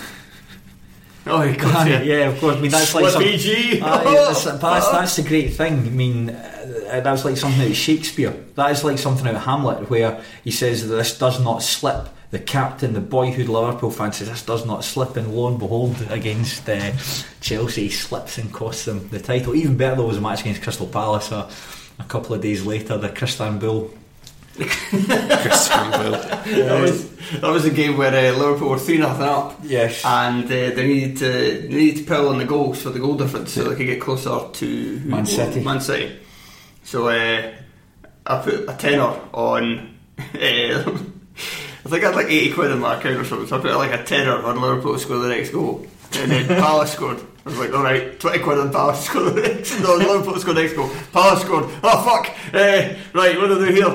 [1.24, 2.02] Oh, of course, yeah.
[2.02, 2.56] yeah, of course.
[2.56, 3.80] I mean, that's like some, Slippy G.
[3.80, 5.78] Aye, that's, that's, that's the great thing.
[5.78, 6.61] I mean, uh,
[7.00, 8.30] that's like something out of Shakespeare.
[8.54, 12.08] That is like something out of Hamlet, where he says that this does not slip.
[12.30, 15.96] The captain, the boyhood Liverpool fan says this does not slip, and lo and behold,
[16.10, 16.92] against uh,
[17.40, 19.54] Chelsea, slips and costs them the title.
[19.54, 21.30] Even better though was a match against Crystal Palace.
[21.30, 21.50] Uh,
[21.98, 23.90] a couple of days later, the Christian Bull.
[24.54, 26.10] Christian Bale.
[26.12, 29.58] that, was, that was a game where uh, Liverpool were 3 nothing up.
[29.62, 30.04] Yes.
[30.04, 33.14] And uh, they needed to they needed to pull on the goals for the goal
[33.14, 35.60] difference so they could get closer to Man City.
[35.60, 36.18] Man City.
[36.84, 37.52] So uh,
[38.26, 39.96] I put a tenner on.
[40.18, 40.22] Uh,
[41.84, 43.74] I think I had like 80 quid in my account or something, so I put
[43.74, 45.86] like a tenner on Liverpool to score the next goal.
[46.14, 47.18] And then Palace scored.
[47.44, 50.40] I was like, alright, 20 quid on Palace to score the next No, Liverpool to
[50.40, 50.88] score the next goal.
[51.12, 51.64] Palace scored.
[51.82, 52.30] Oh fuck!
[52.54, 53.86] Uh, right, what do I do here?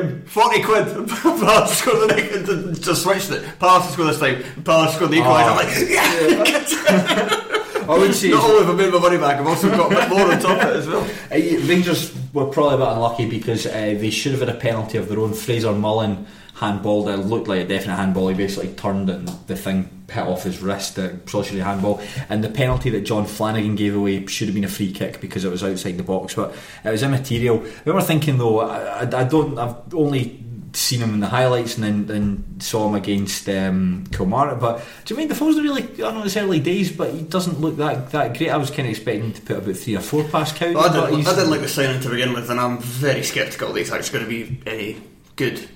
[0.00, 1.08] Um, 40 quid.
[1.22, 3.58] Palace scored the next just- Just switched it.
[3.58, 4.42] Palace scored this time.
[4.64, 5.50] Palace scored the equaliser.
[5.50, 7.44] I'm like, yeah!
[7.88, 9.94] I would say Not only have I made my money back, I've also got a
[9.94, 11.08] bit more on top of it as well.
[11.30, 11.36] Uh,
[11.68, 15.08] Rangers were probably a bit unlucky because uh, they should have had a penalty of
[15.08, 15.34] their own.
[15.34, 17.12] Fraser Mullen handballed.
[17.12, 18.28] It looked like a definite handball.
[18.28, 20.98] He basically turned it and the thing hit off his wrist.
[20.98, 22.00] It probably should handball.
[22.28, 25.44] And the penalty that John Flanagan gave away should have been a free kick because
[25.44, 26.34] it was outside the box.
[26.34, 27.60] But it was immaterial.
[27.60, 29.58] I remember thinking though, I, I don't.
[29.58, 30.44] I've only
[30.78, 34.60] seen him in the highlights and then, then saw him against um, Kilmarnock.
[34.60, 35.82] But do you mean the wasn't really?
[36.04, 38.50] I know it's early days, but he doesn't look that that great.
[38.50, 40.76] I was kind of expecting to put about three or four past count.
[40.76, 43.72] Well, I, didn't, I didn't like the signing to begin with, and I'm very sceptical
[43.72, 45.00] that he's actually going to be uh,
[45.36, 45.68] good.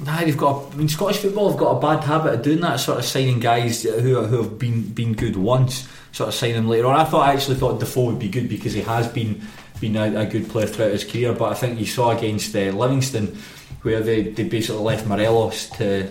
[0.00, 0.72] Nah, they've got.
[0.72, 3.40] I mean, Scottish football have got a bad habit of doing that, sort of signing
[3.40, 6.98] guys who who have been been good once, sort of signing them later on.
[6.98, 9.42] I thought I actually thought Defoe would be good because he has been
[9.80, 11.32] been a, a good player throughout his career.
[11.34, 13.36] But I think you saw against uh, Livingston
[13.84, 16.10] where they, they basically left Morelos to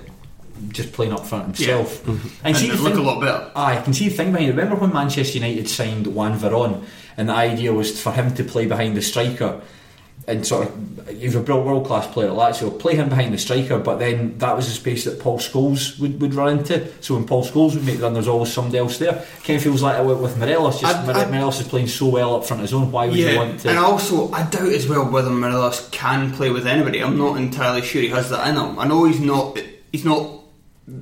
[0.69, 2.03] just playing up front himself.
[2.05, 2.27] Yeah, mm-hmm.
[2.43, 3.51] And see it the look a lot better.
[3.55, 4.49] I can see the thing behind.
[4.49, 6.83] Remember when Manchester United signed Juan Veron,
[7.17, 9.62] and the idea was for him to play behind the striker,
[10.28, 13.38] and sort of he was a world class player at Lazio, play him behind the
[13.38, 16.88] striker, but then that was the space that Paul Scholes would, would run into.
[17.04, 19.26] So when Paul Scholes would make the run, there's always somebody else there.
[19.43, 20.80] Kind of feels like it with with Morelos.
[20.80, 22.89] Just I- More- I- Morelos is playing so well up front his own.
[22.91, 23.69] Why would you want to?
[23.69, 26.99] and also I doubt as well whether Morelos can play with anybody.
[27.04, 28.80] I'm not entirely sure he has that in him.
[28.80, 29.60] I know he's not.
[29.91, 30.39] He's not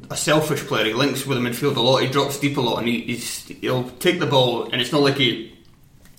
[0.10, 0.86] a selfish player.
[0.86, 2.02] He links with the midfield a lot.
[2.02, 5.02] He drops deep a lot, and he, he's he'll take the ball, and it's not
[5.02, 5.56] like he.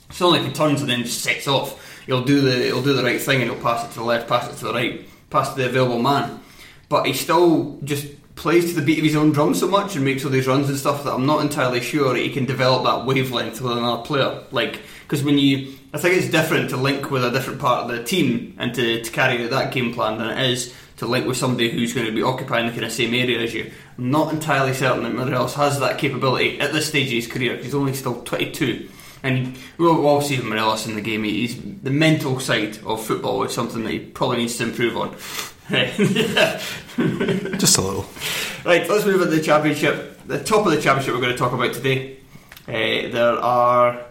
[0.09, 1.81] It's not like he turns and then just sets off.
[2.07, 4.29] He'll do the he'll do the right thing and he'll pass it to the left,
[4.29, 6.41] pass it to the right, pass to the available man.
[6.89, 10.05] But he still just plays to the beat of his own drum so much and
[10.05, 13.07] makes all these runs and stuff that I'm not entirely sure he can develop that
[13.07, 14.43] wavelength with another player.
[14.51, 14.81] Like
[15.13, 18.03] because when you, I think it's different to link with a different part of the
[18.03, 21.37] team and to, to carry out that game plan than it is to link with
[21.37, 23.71] somebody who's going to be occupying the kind of same area as you.
[23.99, 27.59] I'm not entirely certain that Morelos has that capability at this stage of his career.
[27.59, 28.89] He's only still 22.
[29.23, 31.25] And we'll, we'll see Morelos in the game.
[31.25, 35.17] He's the mental side of football is something that he probably needs to improve on.
[37.59, 38.07] Just a little.
[38.65, 40.27] Right, let's move on to the championship.
[40.27, 42.19] The top of the championship we're going to talk about today.
[42.67, 44.05] Uh, there are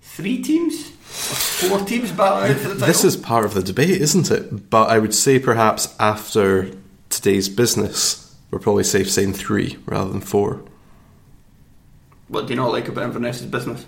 [0.00, 2.86] three teams, four teams battling for the title.
[2.86, 4.70] This is part of the debate, isn't it?
[4.70, 6.70] But I would say perhaps after
[7.10, 10.62] today's business, we're probably safe saying three rather than four.
[12.28, 13.84] what do you not like about Inverness's business?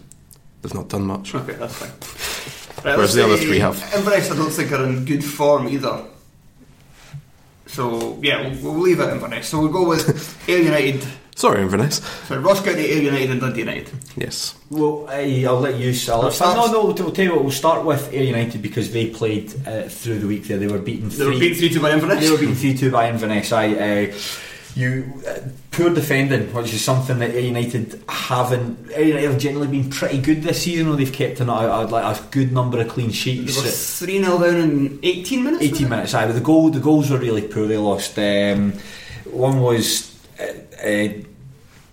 [0.62, 1.34] They've not done much.
[1.34, 1.92] Okay, that's fine.
[2.84, 3.74] Right, Whereas the other three have.
[3.92, 6.04] Inverness, I don't think are in good form either.
[7.66, 9.48] So yeah, we'll, we'll leave it Inverness.
[9.48, 10.08] So we'll go with
[10.48, 11.04] Ayr United.
[11.34, 11.96] Sorry, Inverness.
[12.28, 13.90] So Ross County, Ayr United, and Dundee United.
[14.16, 14.54] Yes.
[14.70, 15.92] Well, I, I'll let you.
[16.08, 16.88] I'll, No, start- no, no.
[17.04, 17.42] I'll tell you what.
[17.42, 20.44] We'll start with Ayr United because they played uh, through the week.
[20.44, 21.08] There, they were beaten.
[21.08, 22.20] They were beaten three two by Inverness.
[22.24, 23.52] They were beaten three two by Inverness.
[23.52, 24.14] I, uh,
[24.74, 28.90] you uh, poor defending, which is something that United haven't.
[28.90, 30.86] United have generally been pretty good this season.
[30.88, 33.98] Though they've kept an, a, a, like a good number of clean sheets.
[33.98, 35.64] three 0 down in eighteen minutes.
[35.64, 36.14] 18 minutes.
[36.14, 37.66] Aye, but the goal, the goals were really poor.
[37.66, 38.18] They lost.
[38.18, 38.72] Um,
[39.24, 41.08] one was, uh, uh,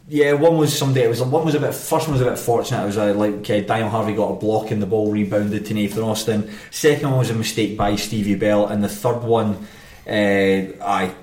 [0.07, 1.05] yeah, one was somebody.
[1.05, 1.73] It was one was a bit.
[1.73, 2.83] First one was a bit fortunate.
[2.83, 5.73] It was uh, like uh, Daniel Harvey got a block and the ball rebounded to
[5.73, 6.51] Nathan Austin.
[6.71, 9.67] Second one was a mistake by Stevie Bell, and the third one,
[10.07, 11.13] uh, I.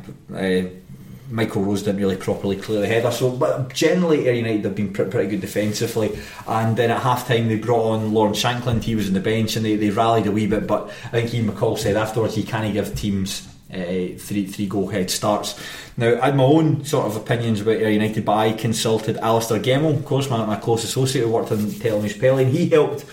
[1.33, 3.11] Michael Rose didn't really properly clear the header.
[3.11, 6.19] So, but generally, Ayr United have been pre- pretty good defensively.
[6.47, 8.85] And then at half time, they brought on Lawrence Shankland.
[8.85, 10.67] He was on the bench and they, they rallied a wee bit.
[10.67, 14.89] But I think Ian McCall said afterwards he can't give teams uh, three three goal
[14.89, 15.59] head starts.
[15.97, 19.59] Now, I had my own sort of opinions about Ayr United, but I consulted Alistair
[19.59, 23.07] Gemmell, of course, my, my close associate who worked on Telenews Pelly, and he helped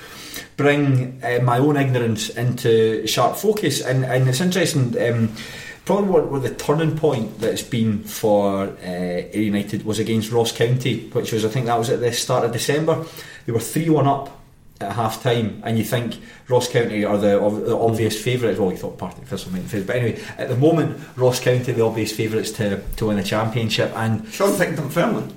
[0.57, 3.81] bring uh, my own ignorance into sharp focus.
[3.81, 5.01] And, and it's interesting.
[5.01, 5.35] Um,
[5.85, 11.09] probably what, what the turning point that's been for uh, United was against Ross County,
[11.09, 13.05] which was I think that was at the start of December.
[13.45, 14.39] They were three one up
[14.81, 18.59] at half time, and you think Ross County are the, ob- the obvious favourites.
[18.59, 21.71] Well, you thought Partick Thistle might be favourites, but anyway, at the moment, Ross County
[21.71, 25.33] are the obvious favourites to, to win the championship, and Sean picked them firmly.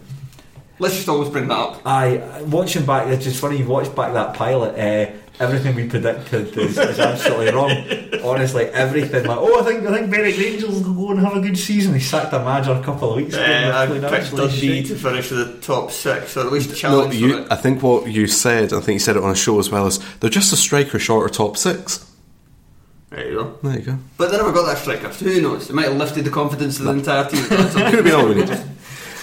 [0.79, 1.83] Let's just always bring that up.
[1.87, 3.07] I watching back.
[3.09, 3.59] It's just funny.
[3.59, 4.77] You watch back that pilot.
[4.77, 7.71] Uh, everything we predicted is, is absolutely wrong.
[8.25, 9.25] Honestly, everything.
[9.27, 11.95] Like, oh, I think I think Berwick Rangers will go and have a good season.
[11.95, 13.43] He sacked a manager a couple of weeks ago.
[13.43, 16.71] Uh, I they're playing picked absolute Dundee to finish the top six, or at least
[16.71, 17.53] No, challenge you, for it.
[17.53, 19.87] I think what you said, I think you said it on a show as well,
[19.87, 22.09] is they're just a striker short of top six.
[23.11, 23.59] There you go.
[23.63, 23.99] There you go.
[24.17, 25.69] But they never got that striker, so who knows?
[25.69, 27.45] It might have lifted the confidence of the entire team.
[27.49, 28.63] Could have been all we needed.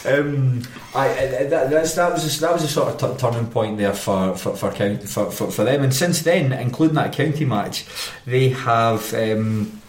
[0.09, 0.63] Um,
[0.95, 3.93] I, I, that, that was a, that was a sort of t- turning point there
[3.93, 5.83] for for for, county, for for for them.
[5.83, 7.85] And since then, including that county match,
[8.25, 9.13] they have.
[9.13, 9.81] Um,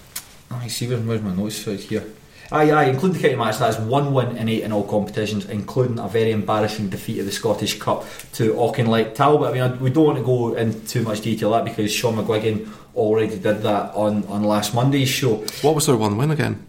[0.51, 2.05] I see where's, my notes right here.
[2.53, 6.01] Aye, aye, including the county match, that's one win in eight in all competitions, including
[6.01, 9.55] a very embarrassing defeat of the Scottish Cup to Auchinleck Talbot.
[9.55, 12.69] I mean, we don't want to go into too much detail that because Sean McGuigan
[12.97, 15.37] already did that on, on last Monday's show.
[15.63, 16.67] What was their one win again?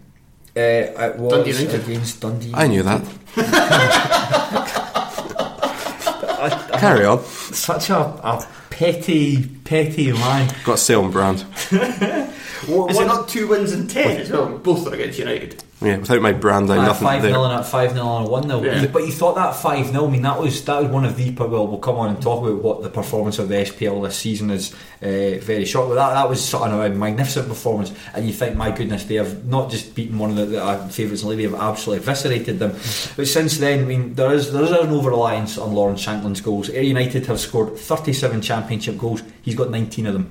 [0.54, 1.82] Uh, it was Dundee United.
[1.82, 2.50] against Dundee.
[2.54, 3.02] I knew that.
[6.44, 7.22] I- I- Carry on.
[7.24, 10.48] such a, a petty, petty man.
[10.64, 11.44] Got to stay on brand.
[12.68, 14.56] What, Is it not two wins and ten as well?
[14.58, 15.64] Both are against United.
[15.84, 17.30] Yeah, without my brand, I'm nothing five there.
[17.32, 18.86] 0 and at five 0 and a one 0 Yeah.
[18.86, 21.30] But you thought that five 0 I mean, that was that was one of the.
[21.32, 24.50] Well, we'll come on and talk about what the performance of the SPL this season
[24.50, 24.72] is.
[25.02, 27.92] Uh, very short, but that that was sort of a magnificent performance.
[28.14, 30.88] And you think, my goodness, they have not just beaten one of the, the uh,
[30.88, 32.70] favourites in the league; they have absolutely eviscerated them.
[33.16, 36.40] But since then, I mean, there is there is an over reliance on Lawrence Shankland's
[36.40, 36.70] goals.
[36.70, 39.22] Ayr United have scored thirty seven championship goals.
[39.42, 40.30] He's got nineteen of them.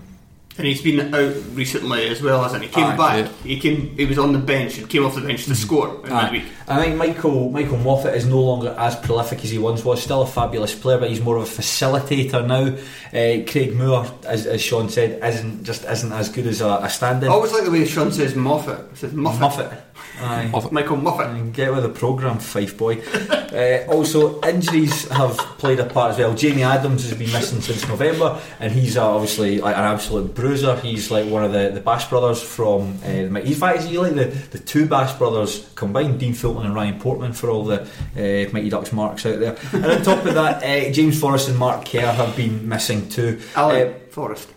[0.58, 2.68] And he's been out recently as well, hasn't he?
[2.68, 2.98] He came Aye.
[2.98, 3.26] back.
[3.26, 3.32] Yeah.
[3.44, 3.96] He came.
[3.96, 6.44] He was on the bench and came off the bench to score in that week.
[6.68, 10.04] I think Michael Michael Moffat is no longer as prolific as he once was.
[10.04, 12.76] Still a fabulous player, but he's more of a facilitator now.
[13.08, 16.90] Uh, Craig Moore, as, as Sean said, isn't just isn't as good as a, a
[16.90, 17.30] stand-in.
[17.30, 18.90] I always like the way Sean says Moffat.
[18.92, 19.42] He says Moffat.
[19.42, 19.84] Moffat.
[20.22, 20.50] Aye.
[20.52, 20.72] Moffat.
[20.72, 21.54] Michael Moffat.
[21.54, 23.02] Get with the programme, Fife boy.
[23.02, 26.36] uh, also, injuries have played a part as well.
[26.36, 30.76] Jamie Adams has been missing since November, and he's uh, obviously like an absolute bruiser.
[30.78, 33.00] He's like one of the, the Bash brothers from.
[33.04, 37.00] Uh, in fact, he's like the, the two Bash brothers combined, Dean Fulton and Ryan
[37.00, 39.58] Portman, for all the uh, Mighty Ducks marks out there.
[39.74, 43.42] And on top of that, uh, James Forrest and Mark Kerr have been missing too.
[43.56, 44.50] Alan Uh, Forrest.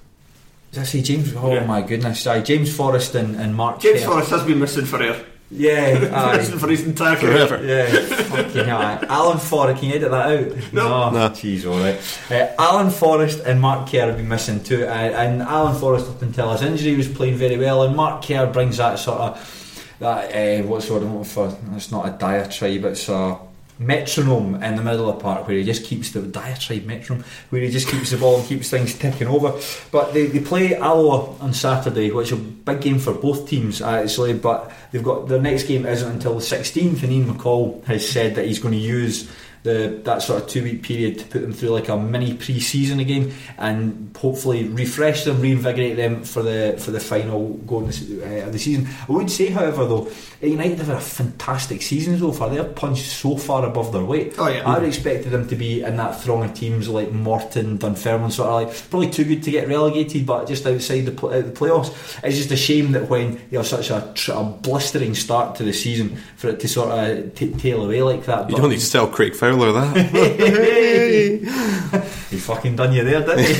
[0.72, 1.32] did I say James?
[1.36, 1.64] Oh Yeah.
[1.64, 2.26] my goodness!
[2.26, 4.06] Aye, James Forrest and, and Mark James Kerr.
[4.10, 5.24] Forrest has been missing forever.
[5.50, 6.36] Yeah, aye.
[6.38, 7.46] missing for his entire career.
[7.46, 7.64] Forever.
[7.64, 8.78] Yeah, fucking hell.
[8.78, 9.04] aye.
[9.08, 10.72] Alan Forrest, can you edit that out?
[10.72, 11.10] No.
[11.10, 11.28] No.
[11.30, 12.00] Jeez, alright.
[12.30, 16.22] Uh, Alan Forrest and Mark Kerr have been missing too, uh, and Alan Forrest, up
[16.22, 20.34] until his injury, was playing very well, and Mark Kerr brings that sort of, that,
[20.34, 21.56] uh, what's the word I'm looking for?
[21.76, 23.38] It's not a diatribe, it's a
[23.78, 27.60] metronome in the middle of the park where he just keeps the diatribe metronome where
[27.60, 29.58] he just keeps the ball and keeps things ticking over.
[29.90, 33.82] But they, they play Alloa on Saturday which is a big game for both teams
[33.82, 38.08] actually but they've got their next game isn't until the 16th and Ian McCall has
[38.08, 39.30] said that he's going to use
[39.64, 42.60] the that sort of two week period to put them through like a mini pre
[42.60, 47.88] season again and hopefully refresh them, reinvigorate them for the for the final go of
[47.88, 48.86] the, uh, of the season.
[49.08, 50.08] I would say, however, though,
[50.42, 52.50] United have had a fantastic season so far.
[52.50, 54.34] They're punched so far above their weight.
[54.38, 54.68] Oh, yeah.
[54.68, 58.48] I would expected them to be in that throng of teams like Morton, Dunfermline, sort
[58.48, 61.94] of like probably too good to get relegated, but just outside the, pl- the playoffs.
[62.22, 65.62] It's just a shame that when you have such a, tr- a blistering start to
[65.64, 68.50] the season for it to sort of t- tail away like that.
[68.50, 69.96] You But- don't need to tell Craig Fowler that.
[72.30, 73.54] he fucking done you there, didn't he?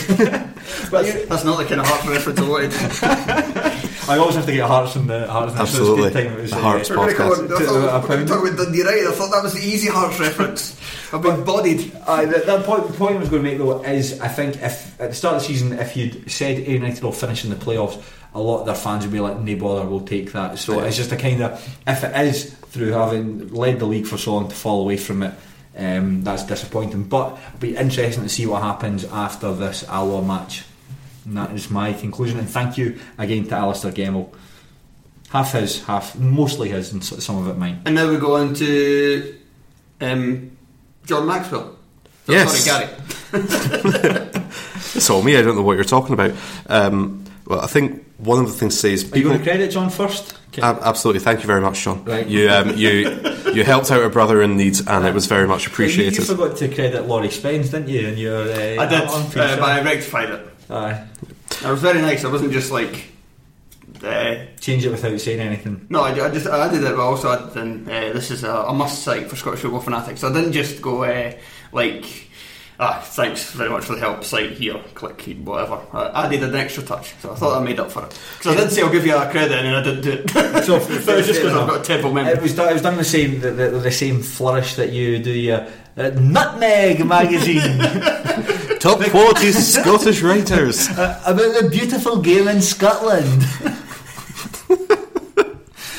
[0.91, 2.73] but you- That's not the kind of heart reference I wanted.
[4.07, 5.53] I always have to get Hearts in the Hearts.
[5.53, 6.03] in the- Absolutely.
[6.03, 7.33] So a good time it was, The uh, Hearts We're gonna podcast.
[7.33, 8.29] I To- thought uh, we were a pound.
[8.29, 9.07] talking about Dundee United.
[9.07, 10.77] I thought that was the easy hearts reference.
[11.13, 11.93] I've been bodied.
[12.07, 14.57] Aye, the, the point, the point I was going to make though is I think
[14.57, 17.51] if at the start of the season if you'd said Ayr United will finish in
[17.51, 18.03] the playoffs,
[18.35, 20.87] a lot of their fans would be like, "No bother, we'll take that." So Yeah.
[20.87, 21.53] it's just a kind of
[21.87, 25.23] if it is through having led the league for so long to fall away from
[25.23, 25.33] it.
[25.77, 30.65] Um, that's disappointing, but it'll be interesting to see what happens after this Alloa match.
[31.25, 32.39] And that is my conclusion.
[32.39, 34.33] And thank you again to Alistair Gemmell.
[35.31, 37.83] Half his, half mostly his, and some of it mine.
[37.87, 39.37] And now we go on to
[40.01, 40.57] um,
[41.05, 41.77] John Maxwell.
[42.27, 42.65] So, Yes.
[42.65, 42.87] Sorry,
[43.33, 44.31] Gary.
[44.95, 45.37] It's all me.
[45.37, 46.33] I don't know what you're talking about.
[46.69, 49.31] Um, well, I think one of the things to say is Are you people.
[49.33, 50.35] going to credit John first?
[50.49, 50.63] Okay.
[50.63, 51.21] Ab- absolutely.
[51.21, 52.05] Thank you very much, Sean.
[52.05, 52.27] Right.
[52.27, 53.21] You um, you
[53.53, 56.19] you helped out a brother in need, and it was very much appreciated.
[56.19, 58.09] you forgot to credit Laurie Spence, didn't you?
[58.09, 60.49] And your, uh, I did, uh, but I rectified it.
[60.71, 61.05] Aye.
[61.65, 62.25] I was very nice.
[62.25, 63.11] I wasn't just like
[64.03, 65.87] Uh, Change it without saying anything.
[65.89, 67.89] no, I, I just I did it, but also I didn't.
[67.89, 70.21] Uh, this is a, a must site for Scottish football fanatics.
[70.21, 71.33] So I didn't just go uh,
[71.73, 72.05] like.
[72.81, 74.25] Ah, thanks very much for the help.
[74.25, 75.81] Site here, click whatever.
[75.93, 78.19] I added an extra touch, so I thought I made up for it.
[78.39, 80.31] Because I did say I'll give you a credit, and then I didn't do it.
[80.65, 82.33] So, but was just because I've got a terrible memory.
[82.33, 85.19] It was done, it was done the same the, the, the same flourish that you
[85.21, 85.67] do your
[85.97, 87.79] uh, Nutmeg magazine
[88.81, 90.89] Top quality Scottish writers.
[90.89, 93.43] uh, about the beautiful game in Scotland.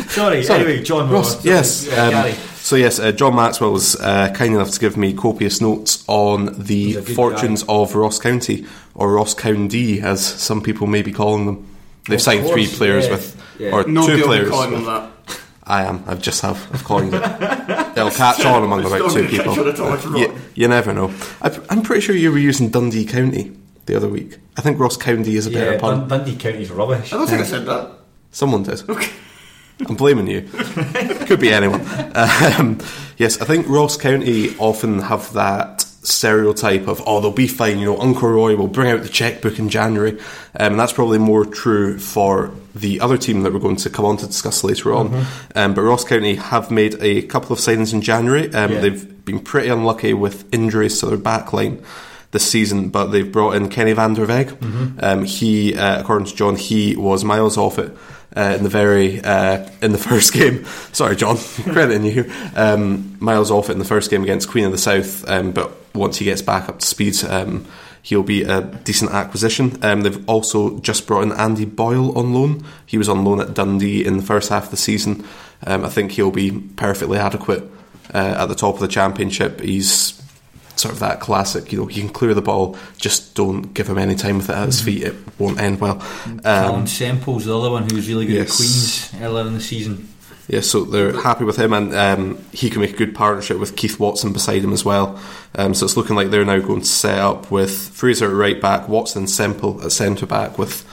[0.10, 0.60] Sorry, Sorry.
[0.62, 1.46] anyway, John Ross, Ross.
[1.46, 1.88] yes.
[1.88, 2.36] Yeah, um, Gary.
[2.66, 6.46] So yes, uh, John Maxwell was uh, kind enough to give me copious notes on
[6.62, 11.02] the He's a good fortunes of Ross County, or Ross County, as some people may
[11.04, 11.68] be calling them.
[12.08, 13.72] They've Of signed three players yeah, with, yeah.
[13.72, 14.50] or Nobody two players.
[14.50, 15.40] calling with- them that.
[15.68, 16.04] I am.
[16.08, 16.58] I've just have.
[16.74, 17.24] I've coined it.
[17.98, 19.60] It'll catch on among It's about two people.
[19.60, 20.18] on at all, it's wrong.
[20.22, 21.12] You, you never know.
[21.42, 23.52] I, I'm pretty sure you were using Dundee County
[23.88, 24.38] the other week.
[24.58, 26.00] I think Ross County is a better Yeah, pun.
[26.02, 27.12] Dun- Dundee County's rubbish.
[27.14, 27.92] I don't think I said that.
[28.32, 28.84] Someone did.
[29.88, 30.42] I'm blaming you.
[31.26, 31.82] Could be anyone.
[32.16, 32.80] Um,
[33.18, 37.86] yes, I think Ross County often have that stereotype of, oh, they'll be fine, you
[37.86, 40.12] know, Uncle Roy will bring out the checkbook in January.
[40.58, 44.06] Um, and that's probably more true for the other team that we're going to come
[44.06, 45.26] on to discuss later on.
[45.56, 48.54] Um, but Ross County have made a couple of signings in January.
[48.54, 48.80] Um, Yeah.
[48.82, 51.84] They've been pretty unlucky with injuries to their back line
[52.32, 54.56] this season, but they've brought in Kenny van der Weg.
[55.02, 57.96] Um, he, uh, according to John, he was miles off it
[58.36, 60.66] uh, in the very uh, in the first game.
[60.94, 62.32] Sorry, John, crediting you.
[62.56, 66.18] Um, miles off in the first game against Queen of the South, um, but once
[66.18, 67.24] he gets back up to speed.
[67.26, 67.66] Um,
[68.06, 69.84] He'll be a decent acquisition.
[69.84, 72.64] Um, they've also just brought in Andy Boyle on loan.
[72.86, 75.26] He was on loan at Dundee in the first half of the season.
[75.66, 77.64] Um, I think he'll be perfectly adequate
[78.14, 79.60] uh, at the top of the championship.
[79.60, 80.22] He's
[80.76, 83.98] sort of that classic, you know, he can clear the ball, just don't give him
[83.98, 86.00] any time with it at his feet, it won't end well.
[86.44, 88.50] Callum Um, Semple's the other one who was really good yes.
[88.50, 90.10] at Queens earlier in the season.
[90.48, 93.76] yeah, so they're happy with him, and um, he can make a good partnership with
[93.76, 95.20] Keith Watson beside him as well.
[95.56, 98.62] Um, so it's looking like they're now going to set up with Fraser at right
[98.62, 100.86] back, Watson Semple at centre back, with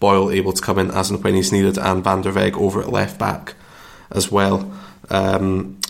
[0.00, 2.80] Boyle able to come in as and when he's needed, and Van der Weg over
[2.80, 3.54] at left back
[4.10, 4.72] as well.
[5.10, 5.80] Um,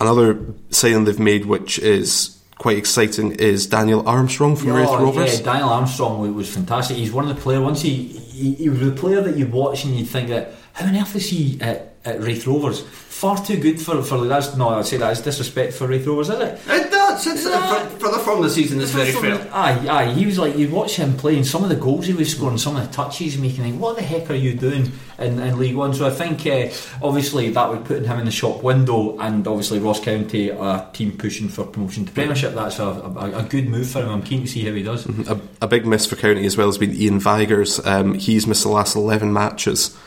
[0.00, 5.38] another signing they've made, which is quite exciting, is Daniel Armstrong from Raith Oh, Rovers.
[5.40, 6.96] Yeah, Daniel Armstrong was fantastic.
[6.96, 7.60] He's one of the players.
[7.60, 10.86] Once he, he he was the player that you'd watch and you'd think that how
[10.86, 12.82] on earth is he at, at Raith Rovers?
[12.82, 14.68] Far too good for for that's no.
[14.68, 16.60] I'd say that's disrespect for Raith Rovers, is it?
[16.68, 17.26] It does.
[17.26, 19.48] It's, uh, for, for the form of the season, it's very fair.
[19.52, 20.12] Aye, aye.
[20.12, 22.58] He was like you watch him play, and some of the goals he was scoring,
[22.58, 23.64] some of the touches he was making.
[23.64, 25.94] Like, what the heck are you doing in, in League One?
[25.94, 26.72] So I think uh,
[27.04, 31.18] obviously that would put him in the shop window, and obviously Ross County, a team
[31.18, 32.54] pushing for promotion to Premiership.
[32.54, 34.10] That's a, a, a good move for him.
[34.10, 35.06] I'm keen to see how he does.
[35.28, 37.84] A, a big miss for County as well has been Iain Vigurs.
[37.84, 39.98] Um, he's missed the last 11 matches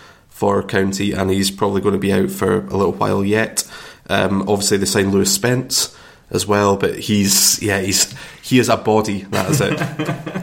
[0.41, 3.63] for County and he's probably going to be out for a little while yet.
[4.09, 5.95] Um, obviously, they signed Lewis Spence
[6.31, 8.11] as well, but he's, yeah, he's
[8.41, 9.77] he is a body, that is it.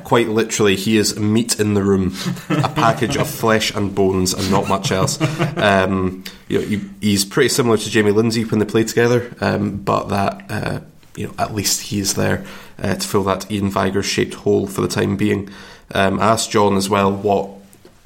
[0.04, 2.14] Quite literally, he is meat in the room,
[2.48, 5.18] a package of flesh and bones and not much else.
[5.56, 9.78] Um, you know, he- he's pretty similar to Jamie Lindsay when they play together, um,
[9.78, 10.44] but that.
[10.48, 10.80] Uh,
[11.16, 12.44] you know, at least he is there
[12.80, 15.50] uh, to fill that Iain Vigurs shaped hole for the time being.
[15.92, 17.50] Um, I asked John as well what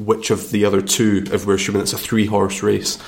[0.05, 2.99] which of the other two, if we're assuming it's a three horse race,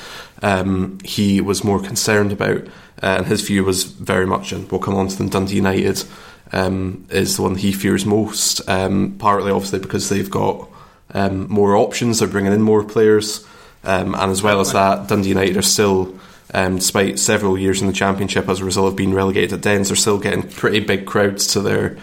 [0.42, 2.66] um, he was more concerned about,
[3.02, 6.04] uh, and his view was very much, and we'll come on to them, Dundee United
[6.52, 10.68] um, is the one he fears most, um, partly obviously because they've got
[11.12, 13.46] um, more options, they're bringing in more players,
[13.84, 16.18] um, and as well as that, Dundee United are still
[16.52, 19.88] um, despite several years in the championship as a result of being relegated at Dens,
[19.88, 21.96] they're still getting pretty big crowds to their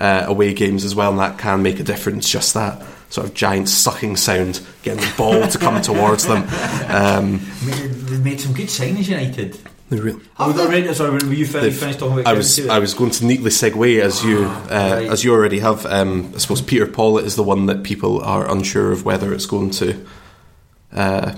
[0.00, 2.28] uh, away games as well, and that can make a difference.
[2.28, 2.82] Just that
[3.14, 6.42] sort of giant sucking sound, getting the ball to come towards them.
[6.88, 9.56] Um, Made- They made some good signings, United.
[9.88, 12.70] they really- Oh, the Rangers, sorry, were you fin- finished talking about I was Stewart?
[12.70, 15.08] I was going to neatly segue as you uh, right.
[15.10, 15.86] as you already have.
[15.86, 19.46] Um, I suppose Peter Pawlett is the one that people are unsure of whether it's
[19.46, 20.04] going to
[20.92, 21.34] uh,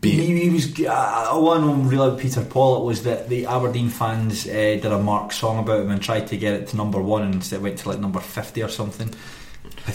[0.00, 0.10] be.
[0.10, 0.66] He, he was.
[0.84, 4.50] Uh, one of them really about Peter Pawlett was that the Aberdeen fans uh,
[4.82, 7.34] did a Mark song about him and tried to get it to number one, and
[7.34, 9.08] instead went to like number fifty or something.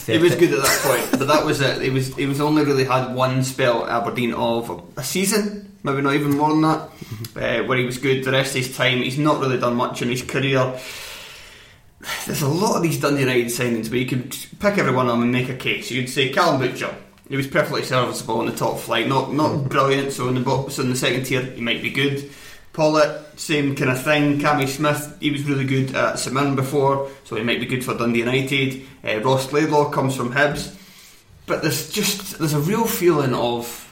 [0.10, 1.82] It was good at that point, but that was it.
[1.82, 6.02] It was it was only really had one spell at Aberdeen of a season, maybe
[6.02, 6.90] not even more than that,
[7.36, 8.24] uh, where he was good.
[8.24, 10.74] The rest of his time, he's not really done much in his career.
[12.26, 15.14] There's a lot of these Dundee United signings, but you could pick every one of
[15.14, 15.90] them and make a case.
[15.90, 16.94] You'd say Callum Butcher.
[17.28, 20.12] He was perfectly serviceable in the top flight, not not brilliant.
[20.14, 22.30] So in the bo- so in the second tier, he might be good.
[22.76, 24.40] Pawlett, same kind of thing.
[24.40, 27.98] Cammy Smith, he was really good at Mirren before, so he might be good for
[27.98, 28.86] Dundee United.
[29.02, 30.76] Uh, Ross Laidlaw comes from Hibs.
[31.46, 33.85] but there's just there's a real feeling of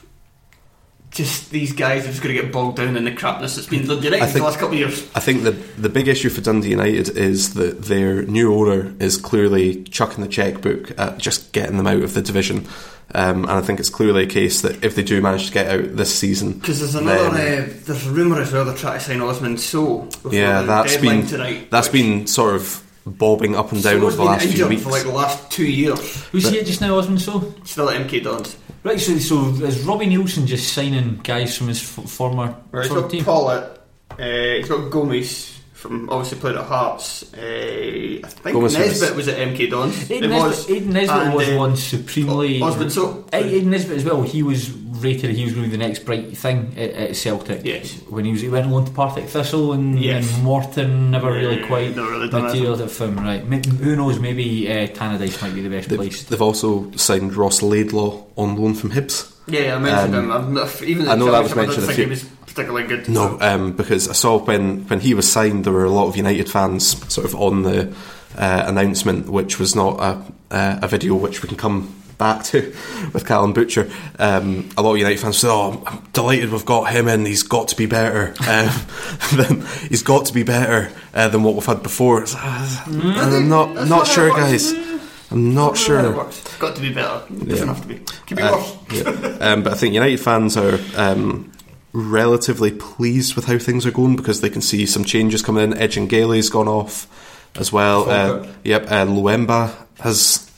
[1.14, 3.86] just these guys are just going to get bogged down in the crapness that's been
[3.88, 5.08] Dundee United for think- the last couple of years.
[5.16, 9.18] I think the the big issue for Dundee United is that their new owner is
[9.18, 12.68] clearly chucking the checkbook at just getting them out of the division,
[13.14, 15.68] um, and I think it's clearly a case that if they do manage to get
[15.70, 18.98] out this season, Because there's another then- uh, there's a rumour as well they're trying
[19.00, 21.72] to sign Osman Sow before yeah, the that's deadline been tonight.
[21.72, 24.68] that's which- been sort of bobbing up and down So's over the been last few
[24.68, 24.82] weeks.
[24.84, 26.24] for like the last two years.
[26.32, 27.20] Who's he at just now, Osman?
[27.20, 28.56] So Still at MK Dons.
[28.84, 32.88] Right, so so is Robbie Neilson just signing guys from his f- former Right, he's
[32.92, 33.24] former got team?
[33.24, 33.64] Pawlett,
[34.12, 37.24] uh, he's got Gomez from obviously played at Hearts.
[37.34, 40.12] Uh, I think Gomez was- Nesbitt was at MK Dons.
[40.12, 42.62] Aidan Nesbitt, Aidan Nesbitt and, was uh, one supremely.
[42.62, 43.26] Osman Sow.
[43.32, 44.22] A- Aidan Nesbitt as well.
[44.22, 44.70] He was
[45.04, 45.32] rated.
[45.32, 47.64] He was going to be the next bright thing at, at Celtic.
[47.64, 47.94] Yes.
[48.10, 50.34] When he was, he went on to Partick Thistle and, Yes.
[50.36, 53.18] and Morton never really quite never really materialised it for him.
[53.18, 53.42] Right.
[53.42, 54.20] M- Who knows?
[54.20, 56.30] Maybe uh, Tannadice might be the best They've, placed.
[56.30, 59.30] they've also signed Ross Laidlaw on loan from Hibs.
[59.48, 60.32] Yeah, I mentioned Um, him.
[60.32, 62.24] I'm not, even I know that was I don't mentioned a think few- he was
[62.46, 63.10] particularly good.
[63.10, 66.16] No, um, because I saw when, when he was signed, there were a lot of
[66.16, 67.94] United fans sort of on the
[68.38, 70.22] uh, announcement, which was not a,
[70.56, 71.94] uh, a video which we can come
[72.24, 72.74] back to
[73.14, 73.90] with Callum Butcher.
[74.18, 77.26] Um, a lot of United fans said, "Oh, I'm delighted we've got him in.
[77.26, 78.34] He's got to be better.
[78.54, 78.70] Um,
[79.38, 83.04] than, he's got to be better uh, than what we've had before." It's, uh, and
[83.18, 84.72] I'm not That's not sure, guys.
[85.32, 86.60] I'm not I don't know how it sure.
[86.60, 87.24] got to be better.
[87.30, 87.74] It doesn't Yeah.
[87.74, 87.96] have to be.
[88.28, 88.74] Could be Uh, worse.
[88.92, 89.38] yeah.
[89.52, 91.52] um, but I think United fans are um,
[91.92, 95.74] relatively pleased with how things are going because they can see some changes coming in.
[95.78, 97.08] Edjenguele's gone off
[97.56, 98.10] as well.
[98.10, 100.50] Uh, yep, uh, Luemba has.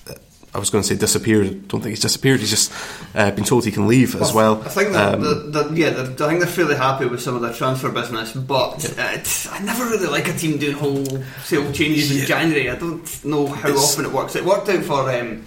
[0.56, 1.48] I was going to say disappeared.
[1.48, 2.40] I don't think he's disappeared.
[2.40, 2.72] He's just
[3.14, 4.62] uh, been told he can leave as well.
[4.64, 5.34] I think that, Um, the,
[5.64, 8.84] the, yeah, they're, I think they're fairly happy with some of their transfer business, but
[8.98, 12.70] it's, I never really like a team doing wholesale changes in January.
[12.70, 14.36] I don't know how It's- often it works.
[14.36, 15.44] It worked out for um,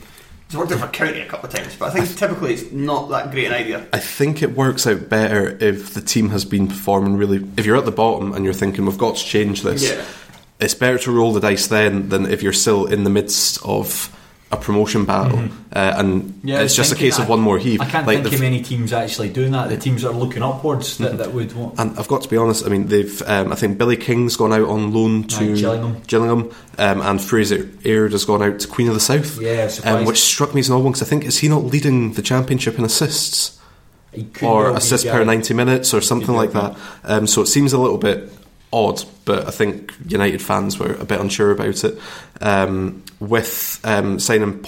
[0.47, 3.09] it's worked out for County a couple of times, but I think typically it's not
[3.11, 3.87] that great an idea.
[3.93, 7.47] I think it works out better if the team has been performing really.
[7.57, 10.03] If you're at the bottom and you're thinking we've got to change this, Yeah.
[10.61, 14.15] it's better to roll the dice then than if you're still in the midst of
[14.51, 15.39] a promotion battle
[15.75, 17.83] uh, and Yeah, it's just a thinking case of one more heave.
[17.83, 19.69] I can't Like think the of f- many teams actually doing that.
[19.69, 21.79] The teams that are looking upwards that, that would want.
[21.79, 22.65] and I've got to be honest.
[22.65, 23.21] I mean, they've.
[23.27, 26.03] Um, I think Billy King's gone out on loan to Aye, Gillingham.
[26.07, 29.39] Gillingham, um, and Fraser Aird has gone out to Queen of the South.
[29.41, 31.65] Yeah, um, which struck me as an odd one because I think is he not
[31.65, 33.59] leading the championship in assists?
[34.43, 36.75] Or well be, assist per 90 minutes or something like that.
[37.05, 38.33] Um, so it seems a little bit
[38.73, 41.99] odd, but I think United fans were a bit unsure about it.
[42.41, 44.64] Um, with um, signing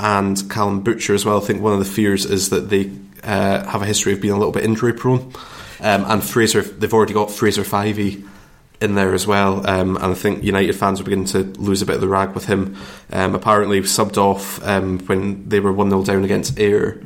[0.00, 2.90] and Callum Butcher as well, I think one of the fears is that they
[3.24, 5.32] uh, have a history of being a little bit injury prone.
[5.80, 8.26] Um, and Fraser, they've already got Fraser Fyvie
[8.80, 11.86] in there as well, um, and I think United fans are beginning to lose a
[11.86, 12.76] bit of the rag with him.
[13.12, 17.04] Um, apparently, subbed off um, when they were 1 0 down against Ayr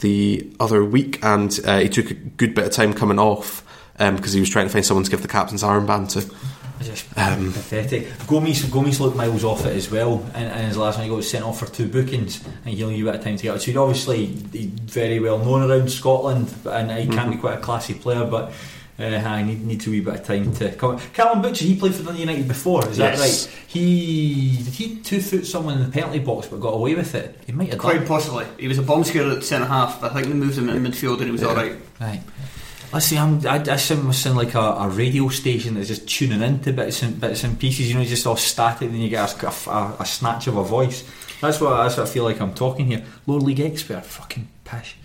[0.00, 3.64] the other week, and uh, he took a good bit of time coming off
[4.00, 6.34] because he was trying to find someone to give the captain's armband to.
[6.82, 8.08] Just Um, pathetic.
[8.26, 11.22] Gomes, Gomes looked miles off it as well, and, and his last night he got
[11.24, 13.60] sent off for two bookings, and he only a bit of time to get out.
[13.60, 17.60] So he'd obviously he's very well known around Scotland, and he can be quite a
[17.60, 18.52] classy player, but.
[18.98, 20.98] Uh, I need, need a wee bit of time to come.
[21.14, 23.46] Callum Butcher, he played for Dundee United before, is that Yes.
[23.46, 23.56] right?
[23.66, 27.34] He did he two foot someone in the penalty box but got away with it.
[27.46, 28.06] He might have Quite done.
[28.06, 28.44] possibly.
[28.58, 30.82] He was a bomb scarer at centre half, but I think they moved him in
[30.84, 31.46] midfield and he was Yeah.
[31.48, 31.76] alright.
[31.98, 32.20] Right.
[32.38, 32.39] Let's
[32.98, 33.16] see.
[33.16, 37.02] I'm, I, I sound, sound like a, a radio station that's just tuning into bits
[37.02, 37.88] and bits and pieces.
[37.88, 40.64] You know, just all static, and then you get a, a, a snatch of a
[40.64, 41.08] voice.
[41.40, 43.04] That's what that's what I feel like I'm talking here.
[43.26, 44.96] Lower league expert, fucking pish.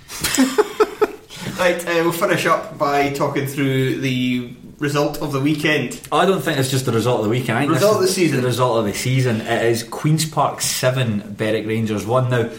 [1.59, 6.01] Right, uh, we'll finish up by talking through the result of the weekend.
[6.11, 7.57] I don't think it's just the result of the weekend.
[7.57, 8.41] I think Result of the season.
[8.41, 9.39] The result of the season.
[9.39, 12.29] It is Queens Park seven, Berwick Rangers one.
[12.29, 12.49] Now,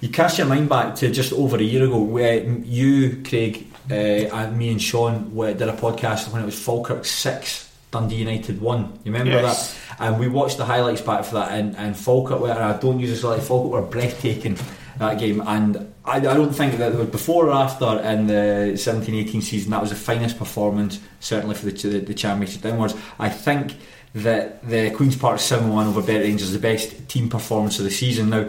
[0.00, 3.94] you cast your mind back to just over a year ago, where you, Craig, uh,
[3.94, 8.60] and me and Sean were, did a podcast when it was Falkirk six, Dundee United
[8.60, 8.98] one.
[9.04, 9.74] You remember Yes.
[9.98, 10.00] that?
[10.00, 12.98] And we watched the highlights back for that, and, and Falkirk were, and I don't
[12.98, 14.56] use this like Falkirk were breathtaking
[14.98, 18.72] that game, and I, I don't think that there was before or after in the
[18.74, 22.94] 17-18 season that was the finest performance, certainly for the, the, the championship downwards.
[23.18, 23.74] I think
[24.14, 27.90] that the Queens Park 7-1 over Berwick Rangers is the best team performance of the
[27.90, 28.30] season.
[28.30, 28.48] Now,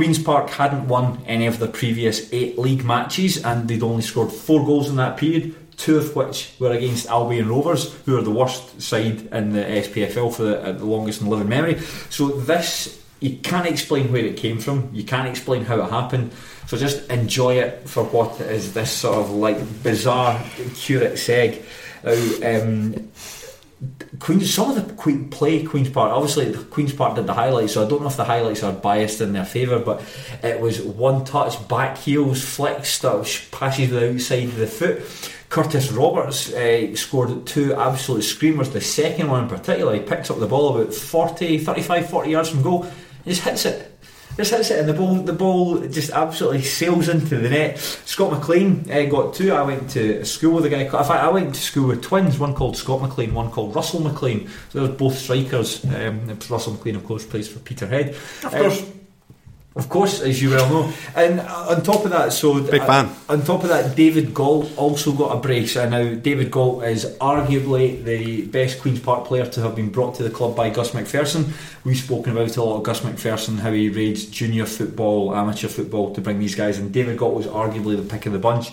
[0.00, 4.32] Queens Park hadn't won any of the previous eight league matches, and they'd only scored
[4.32, 5.54] four goals in that period.
[5.76, 10.34] Two of which were against Albion Rovers, who are the worst side in the SPFL
[10.34, 11.80] for the, uh, the longest in living memory.
[12.08, 14.88] So this, you can't explain where it came from.
[14.94, 16.32] You can't explain how it happened.
[16.66, 18.72] So just enjoy it for what it is.
[18.72, 20.42] This sort of like bizarre
[20.76, 21.62] curate's egg.
[22.02, 23.10] Now, um,
[24.18, 26.12] Queens, some of the Queen, play Queens Park.
[26.12, 29.22] Obviously, Queens Park did the highlights, so I don't know if the highlights are biased
[29.22, 29.78] in their favour.
[29.78, 30.02] But
[30.42, 35.02] it was one touch, back heels, flick stuff, passes the outside of the foot.
[35.48, 38.70] Curtis Roberts uh, scored two absolute screamers.
[38.70, 42.50] The second one in particular, he picks up the ball about 40, 35, 40 yards
[42.50, 42.82] from goal.
[43.24, 43.89] He just hits it
[44.36, 47.78] just hits it and the ball the ball just absolutely sails into the net.
[47.78, 49.52] Scott McLean uh, got two.
[49.52, 50.82] I went to school with a guy.
[50.82, 52.38] In fact, I went to school with twins.
[52.38, 54.48] One called Scott McLean, one called Russell McLean.
[54.70, 55.84] So they were both strikers.
[55.84, 58.10] Um, Russell McLean, of course, plays for Peterhead.
[58.44, 58.82] Of course.
[58.82, 58.99] Um,
[59.76, 63.08] of course, as you well know, and on top of that, so Big fan.
[63.28, 67.04] on top of that, David Galt also got a brace, and now David Galt is
[67.20, 70.90] arguably the best Queens Park player to have been brought to the club by Gus
[70.90, 71.52] McPherson.
[71.84, 76.12] We've spoken about a lot of Gus McPherson, how he raids junior football, amateur football
[76.14, 78.72] to bring these guys, and David Galt was arguably the pick of the bunch.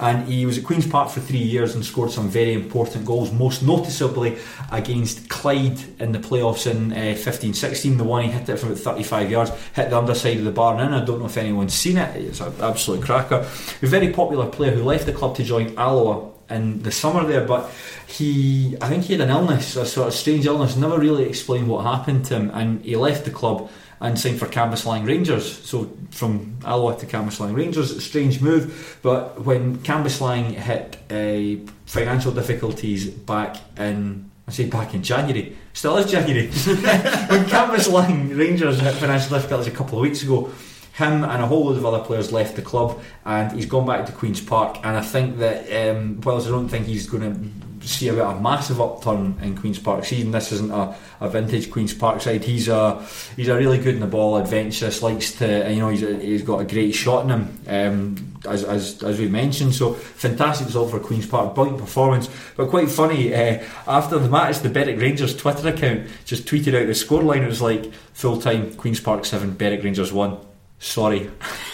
[0.00, 3.32] And he was at Queens Park for three years and scored some very important goals,
[3.32, 4.38] most noticeably
[4.72, 7.96] against Clyde in the playoffs in uh, 15 16.
[7.96, 10.80] The one he hit it from about 35 yards, hit the underside of the Barn
[10.80, 10.94] and.
[10.94, 13.36] I don't know if anyone's seen it, it's an absolute cracker.
[13.82, 17.44] A very popular player who left the club to join Alloa in the summer there,
[17.44, 17.70] but
[18.06, 21.68] he, I think he had an illness, a sort of strange illness, never really explained
[21.68, 23.68] what happened to him, and he left the club
[24.00, 25.66] and signed for Cambuslang Rangers.
[25.66, 28.98] So from Alloa to Cambuslang Rangers, a strange move.
[29.02, 35.96] But when Cambuslang hit uh, financial difficulties back in, I say back in January, still
[35.96, 36.46] is January.
[36.46, 40.50] when Cambuslang Rangers hit financial difficulties a couple of weeks ago,
[40.92, 44.06] him and a whole load of other players left the club, and he's gone back
[44.06, 44.78] to Queens Park.
[44.84, 48.22] And I think that, um, whilst I don't think he's going to see a, bit
[48.22, 50.30] of a massive upturn in Queens Park season.
[50.30, 52.44] This isn't a, a vintage Queens Park side.
[52.44, 53.04] He's a
[53.36, 56.42] he's a really good in the ball, adventurous, likes to you know he's, a, he's
[56.42, 57.58] got a great shot in him.
[57.66, 62.70] Um, as, as, as we mentioned, so fantastic result for Queens Park, brilliant performance, but
[62.70, 63.34] quite funny.
[63.34, 67.42] Uh, after the match, the Berwick Rangers Twitter account just tweeted out the scoreline.
[67.42, 70.38] It was like full time Queens Park seven, Berwick Rangers one.
[70.78, 71.30] Sorry.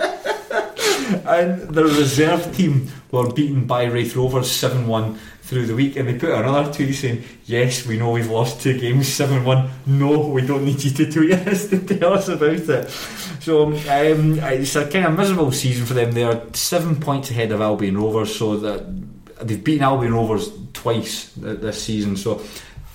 [1.25, 6.07] and the reserve team were beaten by Raith Rovers 7 1 through the week, and
[6.07, 9.69] they put another tweet saying, Yes, we know we've lost two games 7 1.
[9.85, 12.89] No, we don't need you to tweet us to tell us about it.
[13.41, 16.11] So um, it's a kind of miserable season for them.
[16.11, 18.85] They are seven points ahead of Albion Rovers, so that
[19.41, 22.15] they've beaten Albion Rovers twice this season.
[22.17, 22.41] So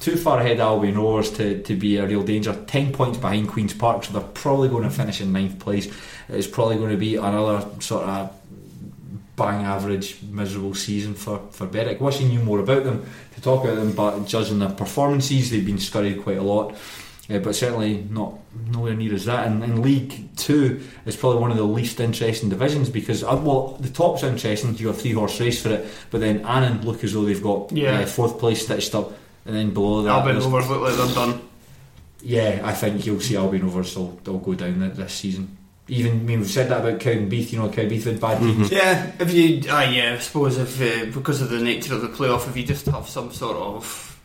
[0.00, 2.54] too far ahead of Albion Rovers to, to be a real danger.
[2.66, 5.92] 10 points behind Queen's Park, so they're probably going to finish in ninth place.
[6.28, 8.34] It's probably going to be another sort of
[9.36, 12.00] bang average, miserable season for, for Berwick.
[12.00, 15.78] Wishing you more about them to talk about them, but judging their performances, they've been
[15.78, 16.74] scurried quite a lot.
[17.30, 18.32] Uh, but certainly not
[18.70, 19.46] nowhere near as that.
[19.46, 23.76] And, and League Two is probably one of the least interesting divisions because uh, well,
[23.80, 24.74] the top's interesting.
[24.78, 27.42] You got a three horse race for it, but then Annan look as though they've
[27.42, 28.00] got Yeah.
[28.00, 29.12] uh, fourth place stitched up,
[29.48, 31.40] and then below that, Albion there's- Rovers look like they're done.
[32.22, 33.94] yeah, I think you'll see Albion Rovers.
[33.94, 35.56] They'll, they'll go down th- this season.
[35.90, 37.50] Even I mean, we've said that about Cowdenbeath.
[37.50, 38.70] You know, Cowdenbeath had bad teams.
[38.70, 42.08] Yeah, if you, ah, yeah, I suppose if uh, because of the nature of the
[42.08, 44.20] playoff, if you just have some sort of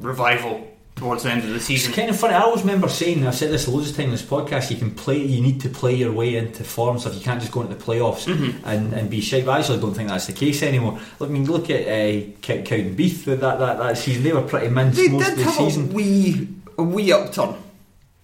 [0.00, 1.90] revival towards the end of the season.
[1.90, 2.34] It's kind of funny.
[2.34, 4.90] I always remember saying, I've said this loads of times in this podcast, you can
[4.90, 7.60] play, you need to play your way into form So if You can't just go
[7.60, 8.26] into the playoffs
[8.64, 9.44] and, and be shite.
[9.44, 10.98] But I actually don't think that's the case anymore.
[11.20, 14.22] I mean, look at uh, Cowdenbeath that, that, that, that season.
[14.22, 15.90] They were pretty mince they most of the season.
[15.90, 17.56] a wee, a wee upturn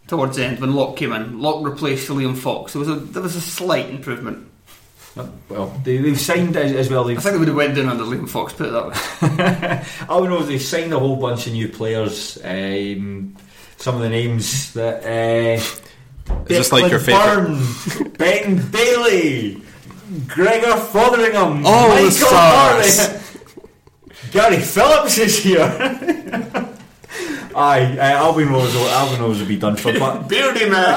[0.07, 1.41] towards the end when Locke came in.
[1.41, 2.73] Locke replaced Liam Fox.
[2.73, 4.49] There was a there was a slight improvement.
[5.49, 7.05] Well, they, they've signed as, as well.
[7.05, 8.53] I They've, think they would have went down under Liam Fox.
[8.55, 9.85] Put it that way.
[10.03, 10.43] I don't know.
[10.43, 12.39] They've signed a whole bunch of new players.
[12.43, 13.37] Um,
[13.77, 15.05] some of the names that.
[15.05, 15.61] Uh,
[16.45, 18.03] Is this like your Declan favourite?
[18.05, 19.61] Byrne, Ben Bailey,
[20.29, 23.07] Gregor Fotheringham, Oh, the Michael stars.
[23.07, 23.19] Harvey,
[24.31, 26.69] Gary Phillips is here.
[27.55, 30.97] Aye, uh, Albion Rose, will- Albion Rose will be done for, but Beardy man.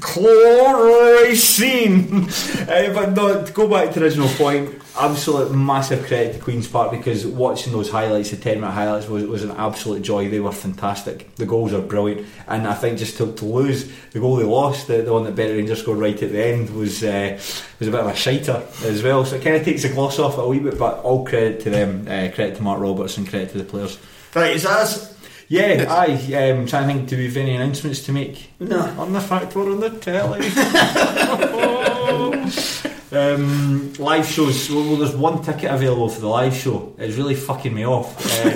[0.00, 2.28] Chloricine.
[2.68, 6.66] uh, but no, to go back to the original point, absolute massive credit to Queen's
[6.66, 10.28] Park because watching those highlights, the 10 minute highlights, was, was an absolute joy.
[10.28, 11.34] They were fantastic.
[11.36, 12.26] The goals are brilliant.
[12.48, 15.36] And I think just to, to lose the goal they lost, the, the one that
[15.36, 17.38] Berwick Rangers scored right at the end, was uh,
[17.78, 19.24] was a bit of a shiter as well.
[19.24, 21.70] So it kind of takes the gloss off a wee bit, but all credit to
[21.70, 22.02] them.
[22.08, 23.98] Uh, credit to Mark Roberts and credit to the players.
[24.34, 25.14] Right, is that?
[25.52, 26.50] Yeah, aye.
[26.52, 28.50] Um, trying to think, do we have any announcements to make?
[28.60, 28.82] No.
[29.00, 30.46] On the fact we're on the telly.
[33.12, 34.70] um, live shows.
[34.70, 36.94] Well, well, there's one ticket available for the live show.
[36.98, 38.16] It's really fucking me off.
[38.44, 38.50] Uh,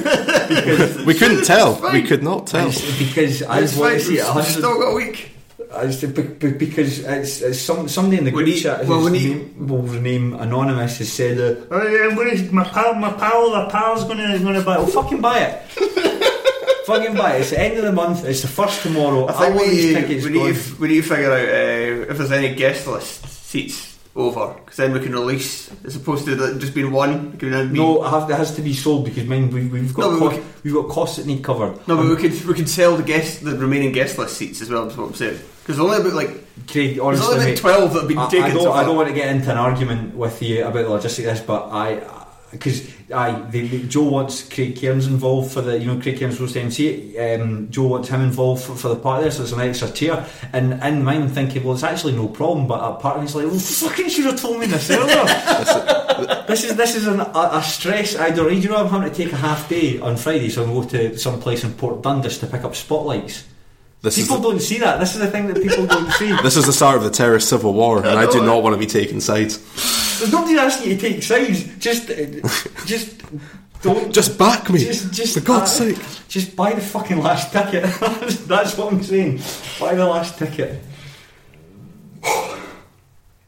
[0.49, 1.74] because We couldn't tell.
[1.74, 1.92] Fine.
[1.95, 2.66] We could not tell.
[2.68, 3.99] because I It's just want fine.
[3.99, 5.30] to see it We've 100 still got a week.
[5.74, 8.86] I just, be- be- because it's, it's some, somebody in the We group need- chat
[8.86, 12.53] well, whose we need- name will remain anonymous has said, uh, Oh, yeah, I'm gonna,
[12.53, 14.76] my pal, my pal, my pal's gonna, gonna buy.
[14.76, 15.62] "Oh, fucking buy it,
[16.87, 18.24] fucking buy it." It's the end of the month.
[18.24, 19.28] It's the first tomorrow.
[19.28, 20.55] I think want we, these tickets we, need going.
[20.55, 24.76] to, we need to figure out uh, if there's any guest list seats over, because
[24.76, 27.30] then we can release, as opposed to the, just being one.
[27.30, 30.20] Be, No, it, have, it has to be sold because mine we, we've got No,
[30.20, 31.76] but co- we we've got costs that need covered.
[31.89, 34.70] no, but we could we could sell the guest the remaining guest list seats as
[34.70, 34.87] well.
[34.87, 35.41] Is what I'm saying.
[35.62, 36.28] Because only about like
[36.68, 38.51] Craig, there's only about mate, twelve that have been I, taken.
[38.51, 41.26] I don't, I don't want to get into an argument with you about the logistics
[41.26, 41.95] of this, but I
[42.55, 46.41] because I the, the, Joe wants Craig Cairns involved for the you know Craig Cairns
[46.41, 47.19] roast MC.
[47.19, 50.27] Um, Joe wants him involved for, for the part this, so it's an extra tier.
[50.53, 52.67] And in mine, I'm thinking, well, it's actually no problem.
[52.67, 55.25] But a part of me's like, well, fucking should have told me this earlier.
[56.47, 58.17] this is this is an, a, a stress.
[58.17, 58.55] I don't.
[58.61, 60.97] You know, I'm having to take a half day on Friday, so I'm going to
[60.97, 63.45] go to some place in Port Dundas to pick up spotlights.
[64.05, 65.01] This People the, don't see that.
[65.01, 66.31] This is the thing that people don't see.
[66.43, 68.79] this is the start of the terrorist civil war, and I do not want to
[68.79, 69.59] be taking sides.
[70.19, 71.65] There's nobody asking you to take sides.
[71.79, 72.47] Just, uh,
[72.85, 73.23] just
[73.81, 74.13] don't.
[74.13, 76.29] Just back me, just, just for God's uh, sake.
[76.29, 77.85] Just buy the fucking last ticket.
[78.47, 79.41] That's what I'm saying.
[79.81, 80.83] Buy the last ticket.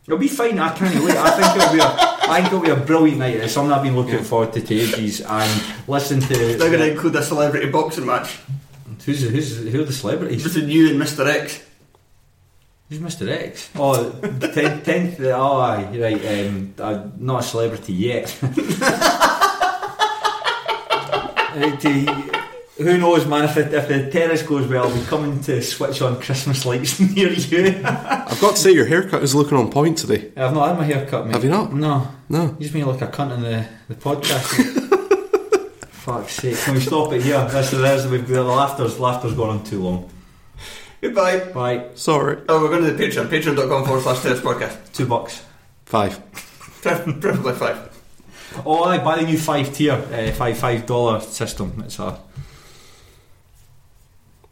[0.06, 0.58] It'll be fine.
[0.58, 1.18] I can't wait.
[1.18, 1.80] I think it'll be.
[1.80, 3.36] A, I think it'll be a brilliant night.
[3.36, 5.20] It's something I've been looking forward to to ages.
[5.20, 6.34] And listen to.
[6.34, 8.38] They're going to include a celebrity boxing match
[9.06, 10.42] Who's who's who are the celebrities?
[10.42, 11.62] between you and Mr X.
[12.88, 13.70] Who's Mr X?
[13.76, 14.10] Oh,
[14.52, 15.20] ten, tenth.
[15.20, 16.46] Oh, aye, right.
[16.46, 18.36] Um, I'm not a celebrity yet.
[21.56, 21.70] Uh,
[22.76, 23.44] who knows, man?
[23.44, 27.00] If, it, if the terrace goes well, I'll be coming to switch on Christmas lights
[27.16, 27.80] near you.
[27.82, 30.32] I've got to say, your haircut is looking on point today.
[30.36, 31.32] I've not had my haircut, mate.
[31.32, 31.72] Have you not?
[31.72, 32.08] No.
[32.28, 32.44] No.
[32.44, 34.82] You just made me look like a cunt in the, the podcast.
[36.06, 36.56] Fuck's sake.
[36.58, 37.44] Can we stop it here?
[37.48, 40.08] That's the, that's the, the laughter's, laughter's gone on too long.
[41.00, 41.40] Goodbye.
[41.52, 41.86] Bye.
[41.96, 42.38] Sorry.
[42.48, 43.26] Oh, we're going to the Patreon.
[43.26, 44.92] Patreon.com forward slash Terrace Podcast.
[44.92, 45.44] Two bucks.
[45.84, 46.20] Five.
[46.80, 47.90] Pref- Preferably five.
[48.64, 51.82] Oh, I buy the new five tier, uh, five five dollar system.
[51.84, 52.20] It's a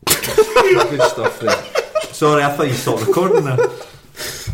[0.07, 2.13] good stuff there.
[2.13, 3.59] Sorry, I thought you stopped recording there.